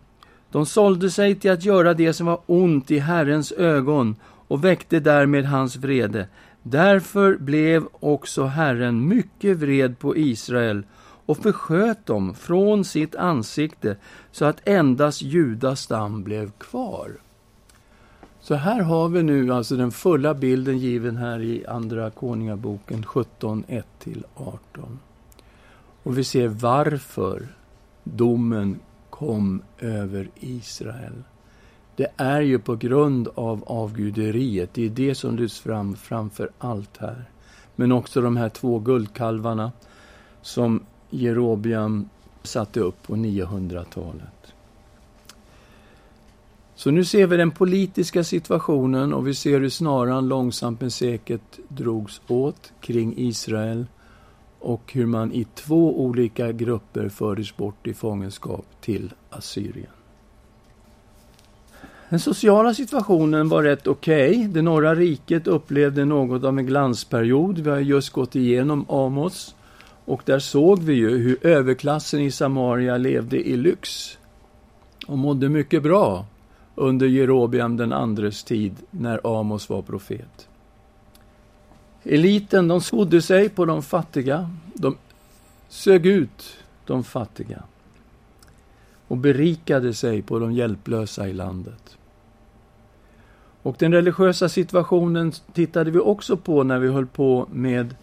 De 0.54 0.66
sålde 0.66 1.12
sig 1.12 1.36
till 1.36 1.52
att 1.52 1.66
göra 1.66 1.94
det 1.94 2.14
som 2.14 2.26
var 2.26 2.40
ont 2.46 2.92
i 2.92 3.00
Herrens 3.00 3.52
ögon 3.52 4.16
och 4.48 4.64
väckte 4.64 5.00
därmed 5.00 5.46
hans 5.46 5.76
vrede. 5.76 6.28
Därför 6.64 7.38
blev 7.38 7.84
också 8.00 8.44
Herren 8.44 9.08
mycket 9.08 9.58
vred 9.58 10.00
på 10.00 10.18
Israel 10.18 10.84
och 11.26 11.38
försköt 11.38 12.06
dem 12.06 12.34
från 12.34 12.86
sitt 12.86 13.16
ansikte 13.16 13.98
så 14.32 14.46
att 14.46 14.68
endast 14.68 15.22
Judas 15.22 15.82
stam 15.82 16.24
blev 16.24 16.52
kvar. 16.52 17.12
Så 18.40 18.56
här 18.56 18.82
har 18.82 19.10
vi 19.10 19.24
nu 19.24 19.54
alltså 19.54 19.76
den 19.76 19.92
fulla 19.92 20.34
bilden 20.34 20.78
given 20.78 21.18
här 21.18 21.42
i 21.42 21.66
Andra 21.68 22.10
Konungaboken 22.10 23.06
17, 23.06 23.64
1-18. 23.68 24.58
Och 26.04 26.18
vi 26.18 26.24
ser 26.24 26.48
varför 26.48 27.48
domen 28.04 28.80
kom 29.14 29.62
över 29.80 30.30
Israel. 30.40 31.24
Det 31.96 32.08
är 32.18 32.42
ju 32.42 32.60
på 32.60 32.76
grund 32.76 33.28
av 33.36 33.64
avguderiet. 33.68 34.70
Det 34.74 34.86
är 34.86 34.90
det 34.90 35.16
som 35.16 35.36
lyfts 35.36 35.60
fram 35.60 35.96
framför 35.96 36.50
allt 36.58 36.98
här. 36.98 37.26
Men 37.76 37.92
också 37.92 38.22
de 38.22 38.38
här 38.38 38.50
två 38.50 38.80
guldkalvarna 38.80 39.72
som 40.42 40.86
Jerobiam 41.10 42.10
satte 42.44 42.80
upp 42.80 43.04
på 43.04 43.16
900-talet. 43.16 44.54
Så 46.76 46.92
nu 46.92 47.06
ser 47.06 47.28
vi 47.28 47.38
den 47.38 47.52
politiska 47.52 48.24
situationen 48.24 49.14
och 49.14 49.28
vi 49.28 49.36
ser 49.36 49.60
hur 49.60 49.70
snaran 49.70 50.28
långsamt 50.28 50.82
men 50.82 50.92
säkert 50.92 51.60
drogs 51.68 52.22
åt 52.28 52.72
kring 52.82 53.14
Israel 53.18 53.86
och 54.64 54.94
hur 54.94 55.06
man 55.06 55.32
i 55.32 55.46
två 55.56 56.04
olika 56.04 56.52
grupper 56.52 57.10
fördes 57.10 57.58
bort 57.58 57.88
i 57.88 57.94
fångenskap 57.94 58.66
till 58.82 59.14
Assyrien. 59.30 59.92
Den 62.10 62.20
sociala 62.20 62.74
situationen 62.74 63.50
var 63.50 63.64
rätt 63.64 63.88
okej. 63.88 64.30
Okay. 64.30 64.48
Det 64.48 64.62
norra 64.62 64.96
riket 64.96 65.48
upplevde 65.48 66.06
något 66.06 66.44
av 66.44 66.60
en 66.60 66.66
glansperiod. 66.66 67.60
Vi 67.60 67.70
har 67.70 67.80
just 67.80 68.10
gått 68.10 68.36
igenom 68.36 68.86
Amos. 68.90 69.56
Och 70.06 70.22
där 70.26 70.40
såg 70.40 70.80
vi 70.80 70.94
ju 70.94 71.18
hur 71.18 71.48
överklassen 71.48 72.22
i 72.22 72.32
Samaria 72.32 72.98
levde 72.98 73.48
i 73.50 73.58
lyx 73.58 74.18
och 75.08 75.18
mådde 75.18 75.50
mycket 75.50 75.84
bra 75.84 76.26
under 76.76 77.08
Jerobiam 77.08 77.78
den 77.78 77.94
andres 77.94 78.44
tid 78.44 78.74
när 78.92 79.40
Amos 79.40 79.70
var 79.70 79.82
profet. 79.82 80.48
Eliten 82.04 82.68
de 82.68 82.82
skodde 82.82 83.22
sig 83.22 83.50
på 83.50 83.66
de 83.66 83.84
fattiga, 83.84 84.50
de 84.74 84.98
sög 85.70 86.06
ut 86.06 86.58
de 86.86 87.04
fattiga 87.04 87.64
och 89.08 89.18
berikade 89.18 89.94
sig 89.94 90.22
på 90.22 90.40
de 90.40 90.54
hjälplösa 90.54 91.28
i 91.28 91.34
landet. 91.34 91.98
Och 93.62 93.76
den 93.80 93.92
religiösa 93.92 94.50
situationen 94.50 95.32
tittade 95.54 95.92
vi 95.92 96.00
också 96.00 96.38
på 96.38 96.64
när 96.64 96.80
vi 96.80 96.88
höll 96.88 97.06
på 97.06 97.48
med 97.52 97.96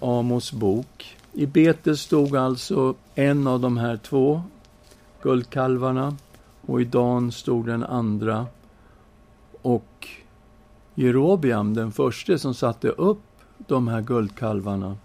Amos 0.00 0.52
bok. 0.52 1.16
I 1.32 1.46
Betel 1.46 1.98
stod 1.98 2.36
alltså 2.36 2.94
en 3.14 3.46
av 3.46 3.60
de 3.60 3.76
här 3.76 3.96
två 3.96 4.42
guldkalvarna 5.22 6.16
och 6.66 6.80
i 6.80 6.84
Dan 6.84 7.32
stod 7.32 7.66
den 7.66 7.84
andra. 7.84 8.46
Och 9.62 10.08
Jerobiam, 10.94 11.74
den 11.74 11.92
första 11.92 12.38
som 12.38 12.54
satte 12.54 12.88
upp 12.88 13.18
de 13.58 13.88
här 13.88 14.00
guldkalvarna, 14.00 14.96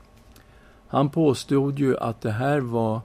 han 0.88 1.10
påstod 1.10 1.80
ju 1.80 1.98
att 1.98 2.22
det 2.22 2.32
här 2.32 2.60
var 2.60 3.02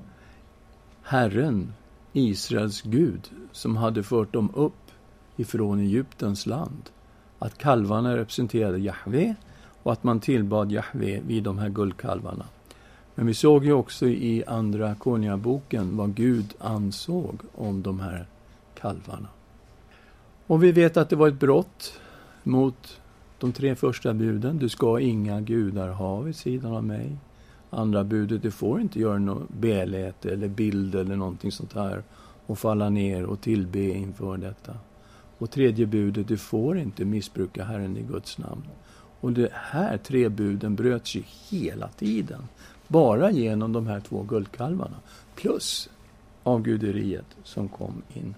Herren, 1.02 1.72
Israels 2.12 2.82
Gud, 2.82 3.30
som 3.52 3.76
hade 3.76 4.02
fört 4.02 4.32
dem 4.32 4.50
upp 4.54 4.90
ifrån 5.36 5.80
Egyptens 5.80 6.46
land. 6.46 6.90
Att 7.38 7.58
kalvarna 7.58 8.16
representerade 8.16 8.78
Jahve 8.78 9.34
och 9.82 9.92
att 9.92 10.04
man 10.04 10.20
tillbad 10.20 10.72
Jahve 10.72 11.20
vid 11.26 11.42
de 11.42 11.58
här 11.58 11.68
guldkalvarna. 11.68 12.44
Men 13.14 13.26
vi 13.26 13.34
såg 13.34 13.64
ju 13.64 13.72
också 13.72 14.06
i 14.06 14.44
Andra 14.46 14.94
Konungaboken 14.94 15.96
vad 15.96 16.14
Gud 16.14 16.54
ansåg 16.58 17.40
om 17.54 17.82
de 17.82 18.00
här 18.00 18.26
kalvarna. 18.80 19.28
Och 20.46 20.62
vi 20.62 20.72
vet 20.72 20.96
att 20.96 21.10
det 21.10 21.16
var 21.16 21.28
ett 21.28 21.40
brott 21.40 22.00
mot 22.42 23.00
de 23.38 23.52
tre 23.52 23.74
första 23.74 24.14
buden. 24.14 24.58
Du 24.58 24.68
ska 24.68 25.00
inga 25.00 25.40
gudar 25.40 25.88
ha 25.88 26.20
vid 26.20 26.36
sidan 26.36 26.72
av 26.72 26.84
mig. 26.84 27.16
Andra 27.70 28.04
budet, 28.04 28.42
du 28.42 28.50
får 28.50 28.80
inte 28.80 29.00
göra 29.00 29.18
något 29.18 29.48
beläte 29.48 30.30
eller 30.30 30.48
bild 30.48 30.94
eller 30.94 31.16
någonting 31.16 31.52
sånt 31.52 31.72
här 31.72 32.02
och 32.46 32.58
falla 32.58 32.90
ner 32.90 33.24
och 33.24 33.40
tillbe 33.40 33.80
inför 33.80 34.36
detta. 34.36 34.72
Och 35.38 35.50
tredje 35.50 35.86
budet, 35.86 36.28
du 36.28 36.36
får 36.36 36.78
inte 36.78 37.04
missbruka 37.04 37.64
Herren 37.64 37.96
i 37.96 38.02
Guds 38.02 38.38
namn. 38.38 38.62
Och 39.20 39.32
de 39.32 39.48
här 39.52 39.96
tre 39.96 40.28
buden 40.28 40.74
bröts 40.74 41.14
ju 41.14 41.22
hela 41.50 41.88
tiden. 41.88 42.42
Bara 42.88 43.30
genom 43.30 43.72
de 43.72 43.86
här 43.86 44.00
två 44.00 44.22
guldkalvarna. 44.22 44.96
Plus 45.34 45.88
avguderiet 46.42 47.36
som 47.42 47.68
kom 47.68 48.02
in. 48.14 48.34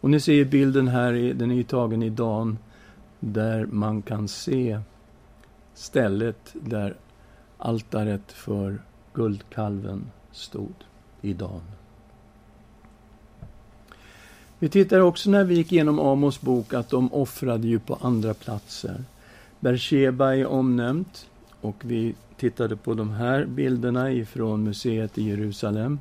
Och 0.00 0.10
ni 0.10 0.20
ser 0.20 0.44
bilden 0.44 0.88
här, 0.88 1.12
den 1.12 1.50
är 1.50 1.54
ju 1.54 1.62
tagen 1.62 2.02
i 2.02 2.10
dagen, 2.10 2.58
där 3.20 3.66
man 3.66 4.02
kan 4.02 4.28
se 4.28 4.80
stället 5.74 6.54
där 6.54 6.96
altaret 7.58 8.32
för 8.32 8.78
guldkalven 9.14 10.10
stod 10.32 10.74
i 11.20 11.32
dagen. 11.32 11.62
Vi 14.58 14.68
tittar 14.68 15.00
också 15.00 15.30
när 15.30 15.44
vi 15.44 15.54
gick 15.54 15.72
igenom 15.72 16.00
Amos 16.00 16.40
bok 16.40 16.74
att 16.74 16.88
de 16.88 17.12
offrade 17.12 17.66
ju 17.66 17.78
på 17.78 17.98
andra 18.00 18.34
platser. 18.34 19.04
Bersheba 19.60 20.36
är 20.36 20.46
omnämnt 20.46 21.26
och 21.60 21.76
vi 21.84 22.14
tittade 22.36 22.76
på 22.76 22.94
de 22.94 23.10
här 23.10 23.44
bilderna 23.44 24.12
ifrån 24.12 24.64
museet 24.64 25.18
i 25.18 25.22
Jerusalem. 25.22 26.00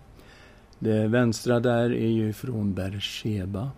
Det 0.80 1.08
vänstra 1.08 1.60
där 1.60 1.94
är 1.94 2.10
ju 2.10 2.34
från 2.34 2.74
Bersheba. 2.74 3.72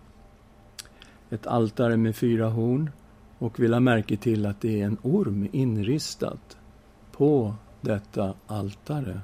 Ett 1.29 1.47
altare 1.47 1.97
med 1.97 2.15
fyra 2.15 2.49
horn 2.49 2.89
och 3.41 3.59
vi 3.59 3.73
ha 3.73 3.79
märke 3.79 4.17
till 4.17 4.45
att 4.45 4.61
det 4.61 4.81
är 4.81 4.85
en 4.85 4.97
orm 5.01 5.47
inristat 5.51 6.57
på 7.11 7.53
detta 7.81 8.33
altare. 8.47 9.21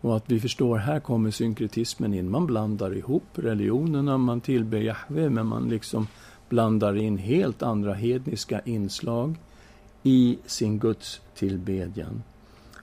Och 0.00 0.16
att 0.16 0.30
vi 0.30 0.40
förstår, 0.40 0.78
här 0.78 1.00
kommer 1.00 1.30
synkretismen 1.30 2.14
in. 2.14 2.30
Man 2.30 2.46
blandar 2.46 2.96
ihop 2.96 3.22
religionerna, 3.34 4.18
man 4.18 4.40
tillber 4.40 4.78
Jahve, 4.78 5.30
men 5.30 5.46
man 5.46 5.68
liksom 5.68 6.06
blandar 6.48 6.96
in 6.96 7.18
helt 7.18 7.62
andra 7.62 7.94
hedniska 7.94 8.60
inslag 8.60 9.36
i 10.02 10.38
sin 10.46 10.78
Guds 10.78 11.20
tillbedjan. 11.34 12.22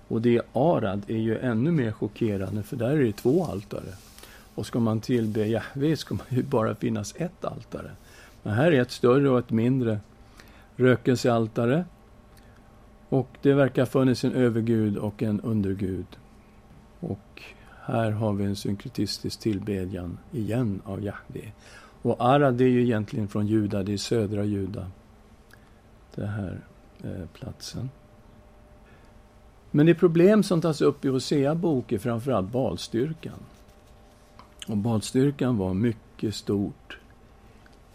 Och 0.07 0.21
det 0.21 0.41
Arad 0.53 1.01
är 1.07 1.17
ju 1.17 1.37
ännu 1.37 1.71
mer 1.71 1.91
chockerande, 1.91 2.63
för 2.63 2.75
där 2.75 2.89
är 2.89 3.03
det 3.03 3.11
två 3.11 3.45
altare. 3.45 3.93
Och 4.55 4.65
ska 4.65 4.79
man 4.79 4.99
tillbe 4.99 5.47
Jahve 5.47 5.97
ska 5.97 6.15
man 6.15 6.25
ju 6.29 6.43
bara 6.43 6.75
finnas 6.75 7.15
ett 7.17 7.45
altare. 7.45 7.91
Men 8.43 8.53
här 8.53 8.71
är 8.71 8.81
ett 8.81 8.91
större 8.91 9.29
och 9.29 9.39
ett 9.39 9.51
mindre 9.51 9.99
rökelsealtare. 10.75 11.85
Och 13.09 13.29
det 13.41 13.53
verkar 13.53 13.81
ha 13.81 13.87
funnits 13.87 14.23
en 14.23 14.33
övergud 14.33 14.97
och 14.97 15.23
en 15.23 15.41
undergud. 15.41 16.05
Och 16.99 17.43
här 17.85 18.11
har 18.11 18.33
vi 18.33 18.45
en 18.45 18.55
synkretistisk 18.55 19.39
tillbedjan 19.39 20.17
igen 20.31 20.81
av 20.85 21.03
Jahve. 21.03 21.51
Och 22.01 22.15
Arad 22.19 22.61
är 22.61 22.65
ju 22.65 22.83
egentligen 22.83 23.27
från 23.27 23.47
Juda, 23.47 23.83
det 23.83 23.93
är 23.93 23.97
södra 23.97 24.43
Juda. 24.43 24.91
Den 26.15 26.27
här 26.27 26.61
eh, 27.03 27.25
platsen. 27.33 27.89
Men 29.71 29.85
det 29.85 29.95
problem 29.95 30.43
som 30.43 30.61
tas 30.61 30.81
upp 30.81 31.05
i 31.05 31.07
Hosea 31.07 31.55
bok 31.55 31.91
är 31.91 31.97
framförallt 31.97 32.51
balstyrkan. 32.51 33.39
Och 34.67 34.77
balstyrkan 34.77 35.57
var 35.57 35.73
mycket 35.73 36.35
stort 36.35 36.97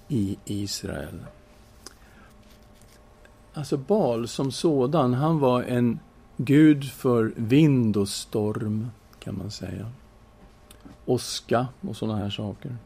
i 0.08 0.36
Israel. 0.44 1.20
Alltså 3.54 3.76
Bal 3.76 4.28
som 4.28 4.52
sådan, 4.52 5.14
han 5.14 5.38
var 5.38 5.62
en 5.62 5.98
gud 6.36 6.84
för 6.84 7.32
vind 7.36 7.96
och 7.96 8.08
storm, 8.08 8.90
kan 9.18 9.38
man 9.38 9.50
säga. 9.50 9.90
Oska 11.04 11.68
och 11.80 11.96
sådana 11.96 12.18
här 12.18 12.30
saker. 12.30 12.76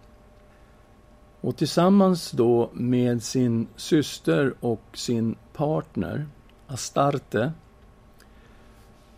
Och 1.40 1.56
tillsammans 1.56 2.30
då 2.30 2.70
med 2.72 3.22
sin 3.22 3.66
syster 3.76 4.54
och 4.60 4.82
sin 4.92 5.34
partner, 5.52 6.26
Astarte, 6.66 7.52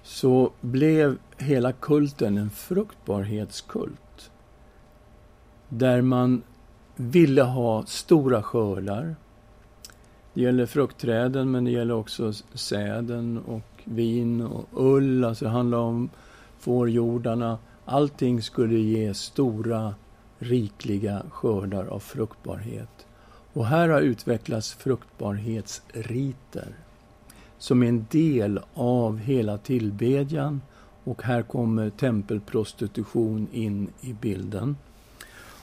så 0.02 0.52
blev 0.60 1.18
hela 1.36 1.72
kulten 1.72 2.38
en 2.38 2.50
fruktbarhetskult. 2.50 4.30
Där 5.68 6.02
man 6.02 6.42
ville 6.96 7.42
ha 7.42 7.86
stora 7.86 8.42
skördar. 8.42 9.16
Det 10.36 10.42
gäller 10.42 10.66
fruktträden, 10.66 11.50
men 11.50 11.64
det 11.64 11.70
gäller 11.70 11.94
också 11.94 12.32
säden 12.54 13.38
och 13.38 13.82
vin 13.84 14.40
och 14.40 14.68
ull. 14.72 15.24
Alltså 15.24 15.44
det 15.44 15.50
handlar 15.50 15.78
om 15.78 16.10
fårjordarna. 16.58 17.58
Allting 17.84 18.42
skulle 18.42 18.78
ge 18.78 19.14
stora, 19.14 19.94
rikliga 20.38 21.22
skördar 21.30 21.86
av 21.86 21.98
fruktbarhet. 21.98 23.06
Och 23.52 23.66
här 23.66 23.88
har 23.88 24.00
utvecklats 24.00 24.72
fruktbarhetsriter 24.72 26.74
som 27.58 27.82
är 27.82 27.88
en 27.88 28.06
del 28.10 28.60
av 28.74 29.18
hela 29.18 29.58
tillbedjan. 29.58 30.60
Och 31.04 31.22
här 31.22 31.42
kommer 31.42 31.90
tempelprostitution 31.90 33.48
in 33.52 33.88
i 34.00 34.12
bilden. 34.12 34.76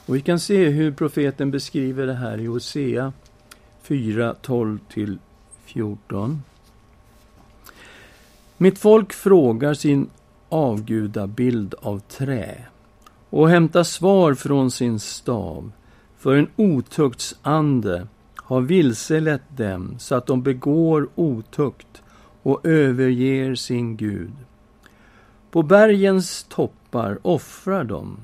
Och 0.06 0.14
vi 0.14 0.20
kan 0.20 0.40
se 0.40 0.68
hur 0.68 0.92
profeten 0.92 1.50
beskriver 1.50 2.06
det 2.06 2.14
här 2.14 2.38
i 2.38 2.46
Hosea 2.46 3.12
4, 3.84 4.34
12-14. 4.42 6.38
Mitt 8.56 8.78
folk 8.78 9.12
frågar 9.12 9.74
sin 9.74 10.10
avgudabild 10.48 11.74
av 11.82 11.98
trä 11.98 12.64
och 13.30 13.48
hämtar 13.48 13.82
svar 13.82 14.34
från 14.34 14.70
sin 14.70 15.00
stav, 15.00 15.72
för 16.18 16.36
en 16.36 16.48
otuktsande 16.56 18.06
har 18.36 18.60
vilselett 18.60 19.56
dem 19.56 19.96
så 19.98 20.14
att 20.14 20.26
de 20.26 20.42
begår 20.42 21.08
otukt 21.14 22.02
och 22.42 22.66
överger 22.66 23.54
sin 23.54 23.96
Gud. 23.96 24.32
På 25.50 25.62
bergens 25.62 26.46
toppar 26.48 27.18
offrar 27.22 27.84
de 27.84 28.16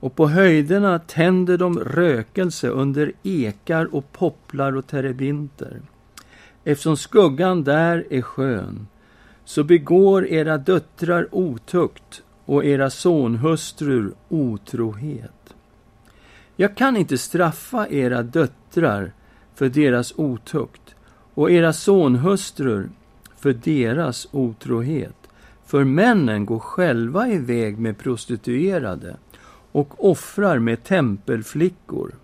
och 0.00 0.16
på 0.16 0.28
höjderna 0.28 0.98
tänder 0.98 1.58
de 1.58 1.78
rökelse 1.78 2.68
under 2.68 3.12
ekar 3.22 3.94
och 3.94 4.12
popplar 4.12 4.76
och 4.76 4.86
terebinter. 4.86 5.80
Eftersom 6.64 6.96
skuggan 6.96 7.64
där 7.64 8.06
är 8.10 8.22
skön, 8.22 8.86
så 9.44 9.64
begår 9.64 10.26
era 10.26 10.58
döttrar 10.58 11.28
otukt 11.30 12.22
och 12.44 12.64
era 12.64 12.90
sonhustrur 12.90 14.12
otrohet. 14.28 15.54
Jag 16.56 16.76
kan 16.76 16.96
inte 16.96 17.18
straffa 17.18 17.88
era 17.88 18.22
döttrar 18.22 19.12
för 19.54 19.68
deras 19.68 20.12
otukt 20.16 20.94
och 21.34 21.50
era 21.50 21.72
sonhustrur 21.72 22.90
för 23.36 23.52
deras 23.52 24.28
otrohet. 24.30 25.16
För 25.66 25.84
männen 25.84 26.46
går 26.46 26.58
själva 26.58 27.28
iväg 27.28 27.78
med 27.78 27.98
prostituerade 27.98 29.16
och 29.76 30.10
offrar 30.10 30.58
med 30.58 30.84
tempelflickor. 30.84 32.14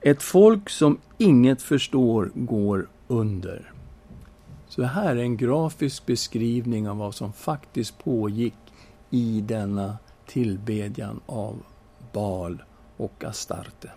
Ett 0.00 0.22
folk 0.22 0.70
som 0.70 0.98
inget 1.18 1.62
förstår 1.62 2.30
går 2.34 2.88
under. 3.08 3.72
Så 4.68 4.82
här 4.82 5.16
är 5.16 5.20
en 5.20 5.36
grafisk 5.36 6.06
beskrivning 6.06 6.88
av 6.88 6.96
vad 6.96 7.14
som 7.14 7.32
faktiskt 7.32 7.98
pågick 8.04 8.54
i 9.10 9.40
denna 9.40 9.98
tillbedjan 10.26 11.20
av 11.26 11.62
Baal 12.12 12.62
och 12.96 13.24
Astarte. 13.24 13.90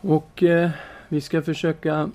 Och 0.00 0.42
eh, 0.42 0.70
vi 1.08 1.20
ska 1.20 1.42
försöka 1.42 2.10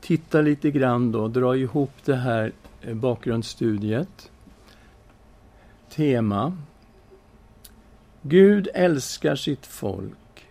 titta 0.00 0.40
lite 0.40 0.70
grann 0.70 1.12
då, 1.12 1.28
dra 1.28 1.56
ihop 1.56 1.92
det 2.04 2.16
här 2.16 2.52
eh, 2.82 2.94
bakgrundsstudiet. 2.94 4.30
Tema. 5.90 6.56
Gud 8.22 8.68
älskar 8.74 9.36
sitt 9.36 9.66
folk 9.66 10.46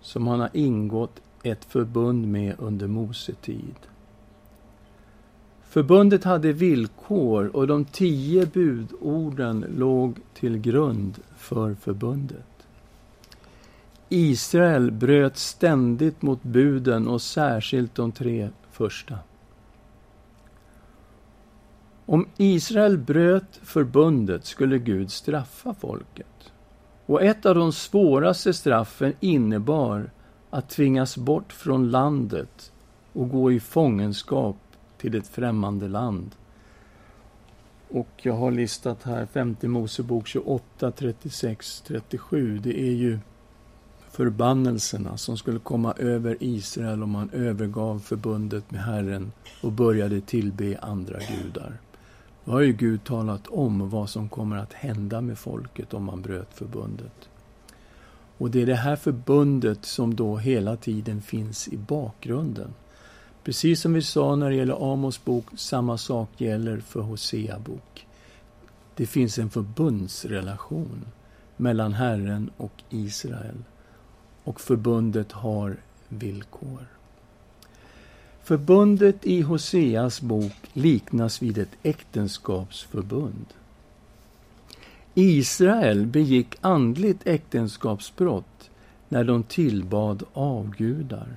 som 0.00 0.26
han 0.26 0.40
har 0.40 0.50
ingått 0.52 1.20
ett 1.42 1.64
förbund 1.64 2.28
med 2.28 2.54
under 2.58 2.86
Mose 2.86 3.32
tid. 3.32 3.74
Förbundet 5.62 6.24
hade 6.24 6.52
villkor 6.52 7.56
och 7.56 7.66
de 7.66 7.84
tio 7.84 8.46
budorden 8.46 9.64
låg 9.78 10.18
till 10.34 10.58
grund 10.58 11.22
för 11.36 11.74
förbundet. 11.74 12.66
Israel 14.08 14.90
bröt 14.90 15.36
ständigt 15.36 16.22
mot 16.22 16.42
buden 16.42 17.08
och 17.08 17.22
särskilt 17.22 17.94
de 17.94 18.12
tre 18.12 18.48
första. 18.70 19.18
Om 22.06 22.26
Israel 22.36 22.98
bröt 22.98 23.60
förbundet 23.62 24.44
skulle 24.44 24.78
Gud 24.78 25.10
straffa 25.10 25.74
folket. 25.74 26.52
Och 27.06 27.22
ett 27.22 27.46
av 27.46 27.54
de 27.54 27.72
svåraste 27.72 28.54
straffen 28.54 29.12
innebar 29.20 30.10
att 30.50 30.68
tvingas 30.68 31.16
bort 31.16 31.52
från 31.52 31.90
landet 31.90 32.72
och 33.12 33.28
gå 33.28 33.52
i 33.52 33.60
fångenskap 33.60 34.56
till 34.98 35.14
ett 35.14 35.28
främmande 35.28 35.88
land. 35.88 36.30
Och 37.90 38.08
jag 38.16 38.34
har 38.34 38.50
listat 38.50 39.02
här 39.02 39.26
5 39.26 39.56
Mosebok 39.62 40.26
28, 40.26 40.90
36, 40.90 41.82
37. 41.86 42.58
Det 42.58 42.80
är 42.80 42.92
ju 42.92 43.18
förbannelserna 44.10 45.16
som 45.16 45.36
skulle 45.36 45.58
komma 45.58 45.92
över 45.92 46.36
Israel 46.40 47.02
om 47.02 47.10
man 47.10 47.30
övergav 47.30 47.98
förbundet 47.98 48.70
med 48.70 48.80
Herren 48.80 49.32
och 49.62 49.72
började 49.72 50.20
tillbe 50.20 50.78
andra 50.82 51.18
gudar. 51.18 51.78
Då 52.44 52.52
har 52.52 52.60
ju 52.60 52.72
Gud 52.72 53.04
talat 53.04 53.46
om 53.46 53.90
vad 53.90 54.10
som 54.10 54.28
kommer 54.28 54.56
att 54.56 54.72
hända 54.72 55.20
med 55.20 55.38
folket 55.38 55.94
om 55.94 56.04
man 56.04 56.22
bröt 56.22 56.54
förbundet. 56.54 57.28
Och 58.38 58.50
det 58.50 58.62
är 58.62 58.66
det 58.66 58.74
här 58.74 58.96
förbundet 58.96 59.84
som 59.84 60.16
då 60.16 60.36
hela 60.36 60.76
tiden 60.76 61.22
finns 61.22 61.68
i 61.68 61.76
bakgrunden. 61.76 62.74
Precis 63.44 63.80
som 63.80 63.92
vi 63.92 64.02
sa 64.02 64.36
när 64.36 64.50
det 64.50 64.56
gäller 64.56 64.92
Amos 64.92 65.24
bok, 65.24 65.44
samma 65.56 65.98
sak 65.98 66.28
gäller 66.36 66.80
för 66.80 67.00
Hosea 67.00 67.58
bok. 67.58 68.06
Det 68.94 69.06
finns 69.06 69.38
en 69.38 69.50
förbundsrelation 69.50 71.04
mellan 71.56 71.92
Herren 71.92 72.50
och 72.56 72.82
Israel 72.90 73.64
och 74.44 74.60
förbundet 74.60 75.32
har 75.32 75.76
villkor. 76.08 76.93
Förbundet 78.44 79.26
i 79.26 79.40
Hoseas 79.40 80.20
bok 80.20 80.52
liknas 80.72 81.42
vid 81.42 81.58
ett 81.58 81.76
äktenskapsförbund. 81.82 83.46
Israel 85.14 86.06
begick 86.06 86.56
andligt 86.60 87.26
äktenskapsbrott 87.26 88.70
när 89.08 89.24
de 89.24 89.42
tillbad 89.42 90.22
avgudar. 90.32 91.28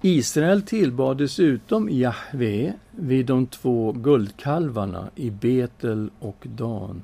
Israel 0.00 0.62
tillbad 0.62 1.18
dessutom 1.18 1.88
Jahve 1.90 2.74
vid 2.90 3.26
de 3.26 3.46
två 3.46 3.92
guldkalvarna 3.92 5.10
i 5.14 5.30
Betel 5.30 6.10
och 6.18 6.46
Dan. 6.56 7.02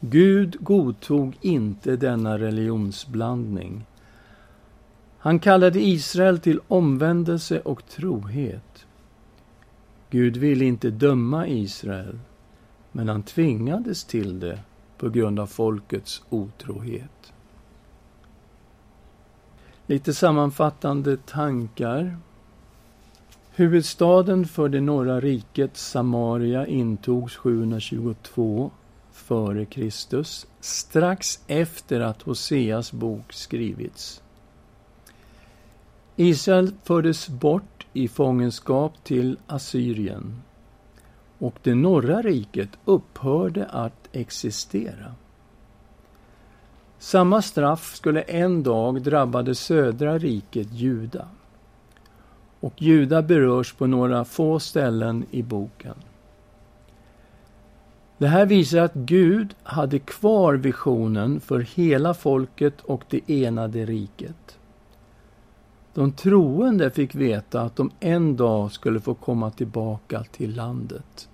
Gud 0.00 0.56
godtog 0.60 1.36
inte 1.40 1.96
denna 1.96 2.38
religionsblandning. 2.38 3.84
Han 5.22 5.38
kallade 5.38 5.80
Israel 5.80 6.38
till 6.38 6.60
omvändelse 6.68 7.60
och 7.60 7.86
trohet. 7.86 8.86
Gud 10.10 10.36
ville 10.36 10.64
inte 10.64 10.90
döma 10.90 11.46
Israel, 11.46 12.18
men 12.92 13.08
han 13.08 13.22
tvingades 13.22 14.04
till 14.04 14.40
det 14.40 14.60
på 14.98 15.08
grund 15.08 15.40
av 15.40 15.46
folkets 15.46 16.22
otrohet. 16.28 17.32
Lite 19.86 20.14
sammanfattande 20.14 21.16
tankar. 21.16 22.16
Huvudstaden 23.50 24.46
för 24.46 24.68
det 24.68 24.80
norra 24.80 25.20
riket, 25.20 25.76
Samaria, 25.76 26.66
intogs 26.66 27.36
722 27.36 28.70
före 29.12 29.64
Kristus, 29.64 30.46
strax 30.60 31.40
efter 31.46 32.00
att 32.00 32.22
Hoseas 32.22 32.92
bok 32.92 33.32
skrivits. 33.32 34.22
Israel 36.20 36.72
fördes 36.82 37.28
bort 37.28 37.86
i 37.92 38.08
fångenskap 38.08 39.04
till 39.04 39.36
Assyrien 39.46 40.42
och 41.38 41.54
det 41.62 41.74
norra 41.74 42.22
riket 42.22 42.68
upphörde 42.84 43.66
att 43.66 44.08
existera. 44.12 45.14
Samma 46.98 47.42
straff 47.42 47.94
skulle 47.94 48.22
en 48.22 48.62
dag 48.62 49.02
drabba 49.02 49.42
det 49.42 49.54
södra 49.54 50.18
riket 50.18 50.72
Juda. 50.72 51.28
Och 52.60 52.82
Juda 52.82 53.22
berörs 53.22 53.72
på 53.72 53.86
några 53.86 54.24
få 54.24 54.60
ställen 54.60 55.26
i 55.30 55.42
boken. 55.42 55.96
Det 58.18 58.28
här 58.28 58.46
visar 58.46 58.78
att 58.78 58.94
Gud 58.94 59.54
hade 59.62 59.98
kvar 59.98 60.54
visionen 60.54 61.40
för 61.40 61.60
hela 61.60 62.14
folket 62.14 62.80
och 62.80 63.04
det 63.08 63.30
enade 63.44 63.84
riket. 63.84 64.59
De 65.94 66.12
troende 66.12 66.90
fick 66.90 67.14
veta 67.14 67.62
att 67.62 67.76
de 67.76 67.90
en 68.00 68.36
dag 68.36 68.72
skulle 68.72 69.00
få 69.00 69.14
komma 69.14 69.50
tillbaka 69.50 70.24
till 70.32 70.54
landet. 70.54 71.28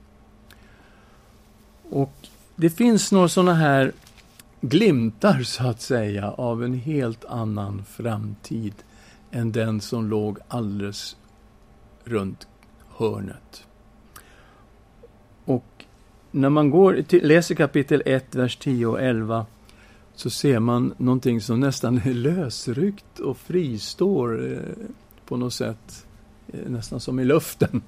Och 1.90 2.12
det 2.56 2.70
finns 2.70 3.12
några 3.12 3.28
sådana 3.28 3.54
här 3.54 3.92
glimtar, 4.60 5.42
så 5.42 5.66
att 5.66 5.80
säga, 5.80 6.30
av 6.30 6.64
en 6.64 6.74
helt 6.74 7.24
annan 7.24 7.84
framtid 7.84 8.74
än 9.30 9.52
den 9.52 9.80
som 9.80 10.08
låg 10.08 10.38
alldeles 10.48 11.16
runt 12.04 12.48
hörnet. 12.96 13.66
Och 15.44 15.84
när 16.30 16.50
man 16.50 16.70
går 16.70 17.02
till, 17.02 17.28
läser 17.28 17.54
kapitel 17.54 18.02
1, 18.06 18.34
vers 18.34 18.56
10 18.56 18.86
och 18.86 19.02
11 19.02 19.46
så 20.16 20.30
ser 20.30 20.58
man 20.58 20.94
någonting 20.98 21.40
som 21.40 21.60
nästan 21.60 22.00
är 22.04 22.14
lösryckt 22.14 23.18
och 23.18 23.38
fristår 23.38 24.52
eh, 24.52 24.86
på 25.26 25.36
något 25.36 25.54
sätt, 25.54 26.06
eh, 26.48 26.70
nästan 26.70 27.00
som 27.00 27.20
i 27.20 27.24
luften. 27.24 27.82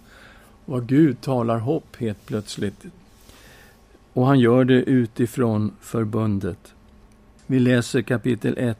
Vad 0.64 0.87
Gud 0.87 1.21
talar 1.21 1.59
hopp 1.59 1.97
helt 1.97 2.27
plötsligt. 2.27 2.85
Och 4.12 4.27
han 4.27 4.41
gör 4.41 4.64
det 4.64 4.75
utifrån 4.75 5.73
förbundet. 5.81 6.75
Vi 7.47 7.59
läser 7.59 8.03
kapitel 8.03 8.59
1, 8.59 8.79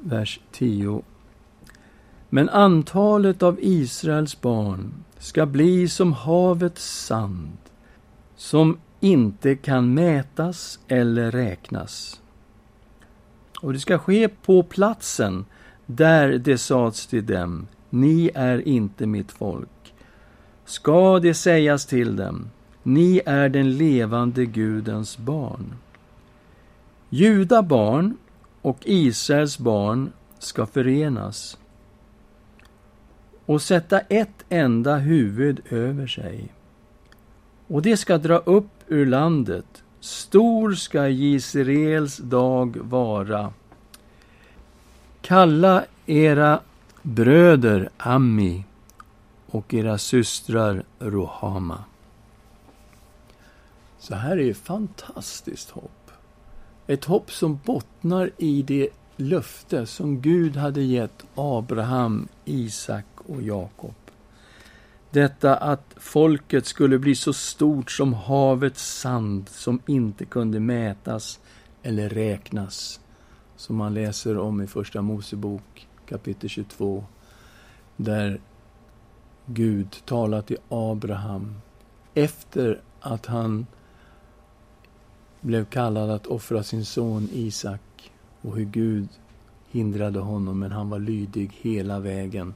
vers 0.00 0.40
10. 0.52 1.02
Men 2.28 2.48
antalet 2.48 3.42
av 3.42 3.58
Israels 3.60 4.40
barn 4.40 4.92
ska 5.18 5.46
bli 5.46 5.88
som 5.88 6.12
havets 6.12 7.04
sand 7.06 7.56
som 8.36 8.78
inte 9.00 9.56
kan 9.56 9.94
mätas 9.94 10.78
eller 10.88 11.30
räknas. 11.30 12.20
Och 13.60 13.72
det 13.72 13.78
ska 13.78 13.98
ske 13.98 14.28
på 14.28 14.62
platsen 14.62 15.44
där 15.86 16.28
det 16.28 16.58
sades 16.58 17.06
till 17.06 17.26
dem, 17.26 17.66
ni 17.90 18.30
är 18.34 18.68
inte 18.68 19.06
mitt 19.06 19.32
folk. 19.32 19.94
Ska 20.64 21.18
det 21.18 21.34
sägas 21.34 21.86
till 21.86 22.16
dem, 22.16 22.50
ni 22.82 23.20
är 23.26 23.48
den 23.48 23.76
levande 23.76 24.46
Gudens 24.46 25.18
barn. 25.18 25.74
Juda 27.08 27.62
barn 27.62 28.16
och 28.62 28.78
Israels 28.84 29.58
barn 29.58 30.12
ska 30.38 30.66
förenas 30.66 31.58
och 33.46 33.62
sätta 33.62 34.00
ett 34.00 34.44
enda 34.48 34.96
huvud 34.96 35.60
över 35.70 36.06
sig 36.06 36.52
och 37.70 37.82
det 37.82 37.96
ska 37.96 38.18
dra 38.18 38.36
upp 38.36 38.79
ur 38.90 39.06
landet. 39.06 39.82
Stor 40.00 40.74
ska 40.74 41.08
Jisraels 41.08 42.16
dag 42.16 42.76
vara. 42.76 43.52
Kalla 45.20 45.84
era 46.06 46.60
bröder 47.02 47.90
Ammi 47.96 48.64
och 49.46 49.74
era 49.74 49.98
systrar 49.98 50.82
Rohama. 50.98 51.84
Så 53.98 54.14
här 54.14 54.36
är 54.36 54.42
ju 54.42 54.54
fantastiskt 54.54 55.70
hopp. 55.70 56.10
Ett 56.86 57.04
hopp 57.04 57.32
som 57.32 57.60
bottnar 57.64 58.30
i 58.36 58.62
det 58.62 58.88
löfte 59.16 59.86
som 59.86 60.20
Gud 60.20 60.56
hade 60.56 60.82
gett 60.82 61.24
Abraham, 61.34 62.28
Isak 62.44 63.06
och 63.16 63.42
Jakob. 63.42 63.94
Detta 65.12 65.56
att 65.56 65.94
folket 65.96 66.66
skulle 66.66 66.98
bli 66.98 67.14
så 67.14 67.32
stort 67.32 67.90
som 67.90 68.12
havets 68.12 69.00
sand 69.00 69.48
som 69.48 69.80
inte 69.86 70.24
kunde 70.24 70.60
mätas 70.60 71.40
eller 71.82 72.08
räknas. 72.08 73.00
som 73.56 73.76
man 73.76 73.94
läser 73.94 74.38
om 74.38 74.60
i 74.60 74.66
Första 74.66 75.02
Mosebok 75.02 75.88
kapitel 76.06 76.48
22, 76.48 77.04
där 77.96 78.40
Gud 79.46 79.96
talar 80.04 80.42
till 80.42 80.58
Abraham 80.68 81.54
efter 82.14 82.80
att 83.00 83.26
han 83.26 83.66
blev 85.40 85.64
kallad 85.64 86.10
att 86.10 86.26
offra 86.26 86.62
sin 86.62 86.84
son 86.84 87.28
Isak 87.32 88.12
och 88.42 88.56
hur 88.56 88.64
Gud 88.64 89.08
hindrade 89.70 90.18
honom, 90.18 90.58
men 90.58 90.72
han 90.72 90.90
var 90.90 90.98
lydig 90.98 91.50
hela 91.60 92.00
vägen. 92.00 92.54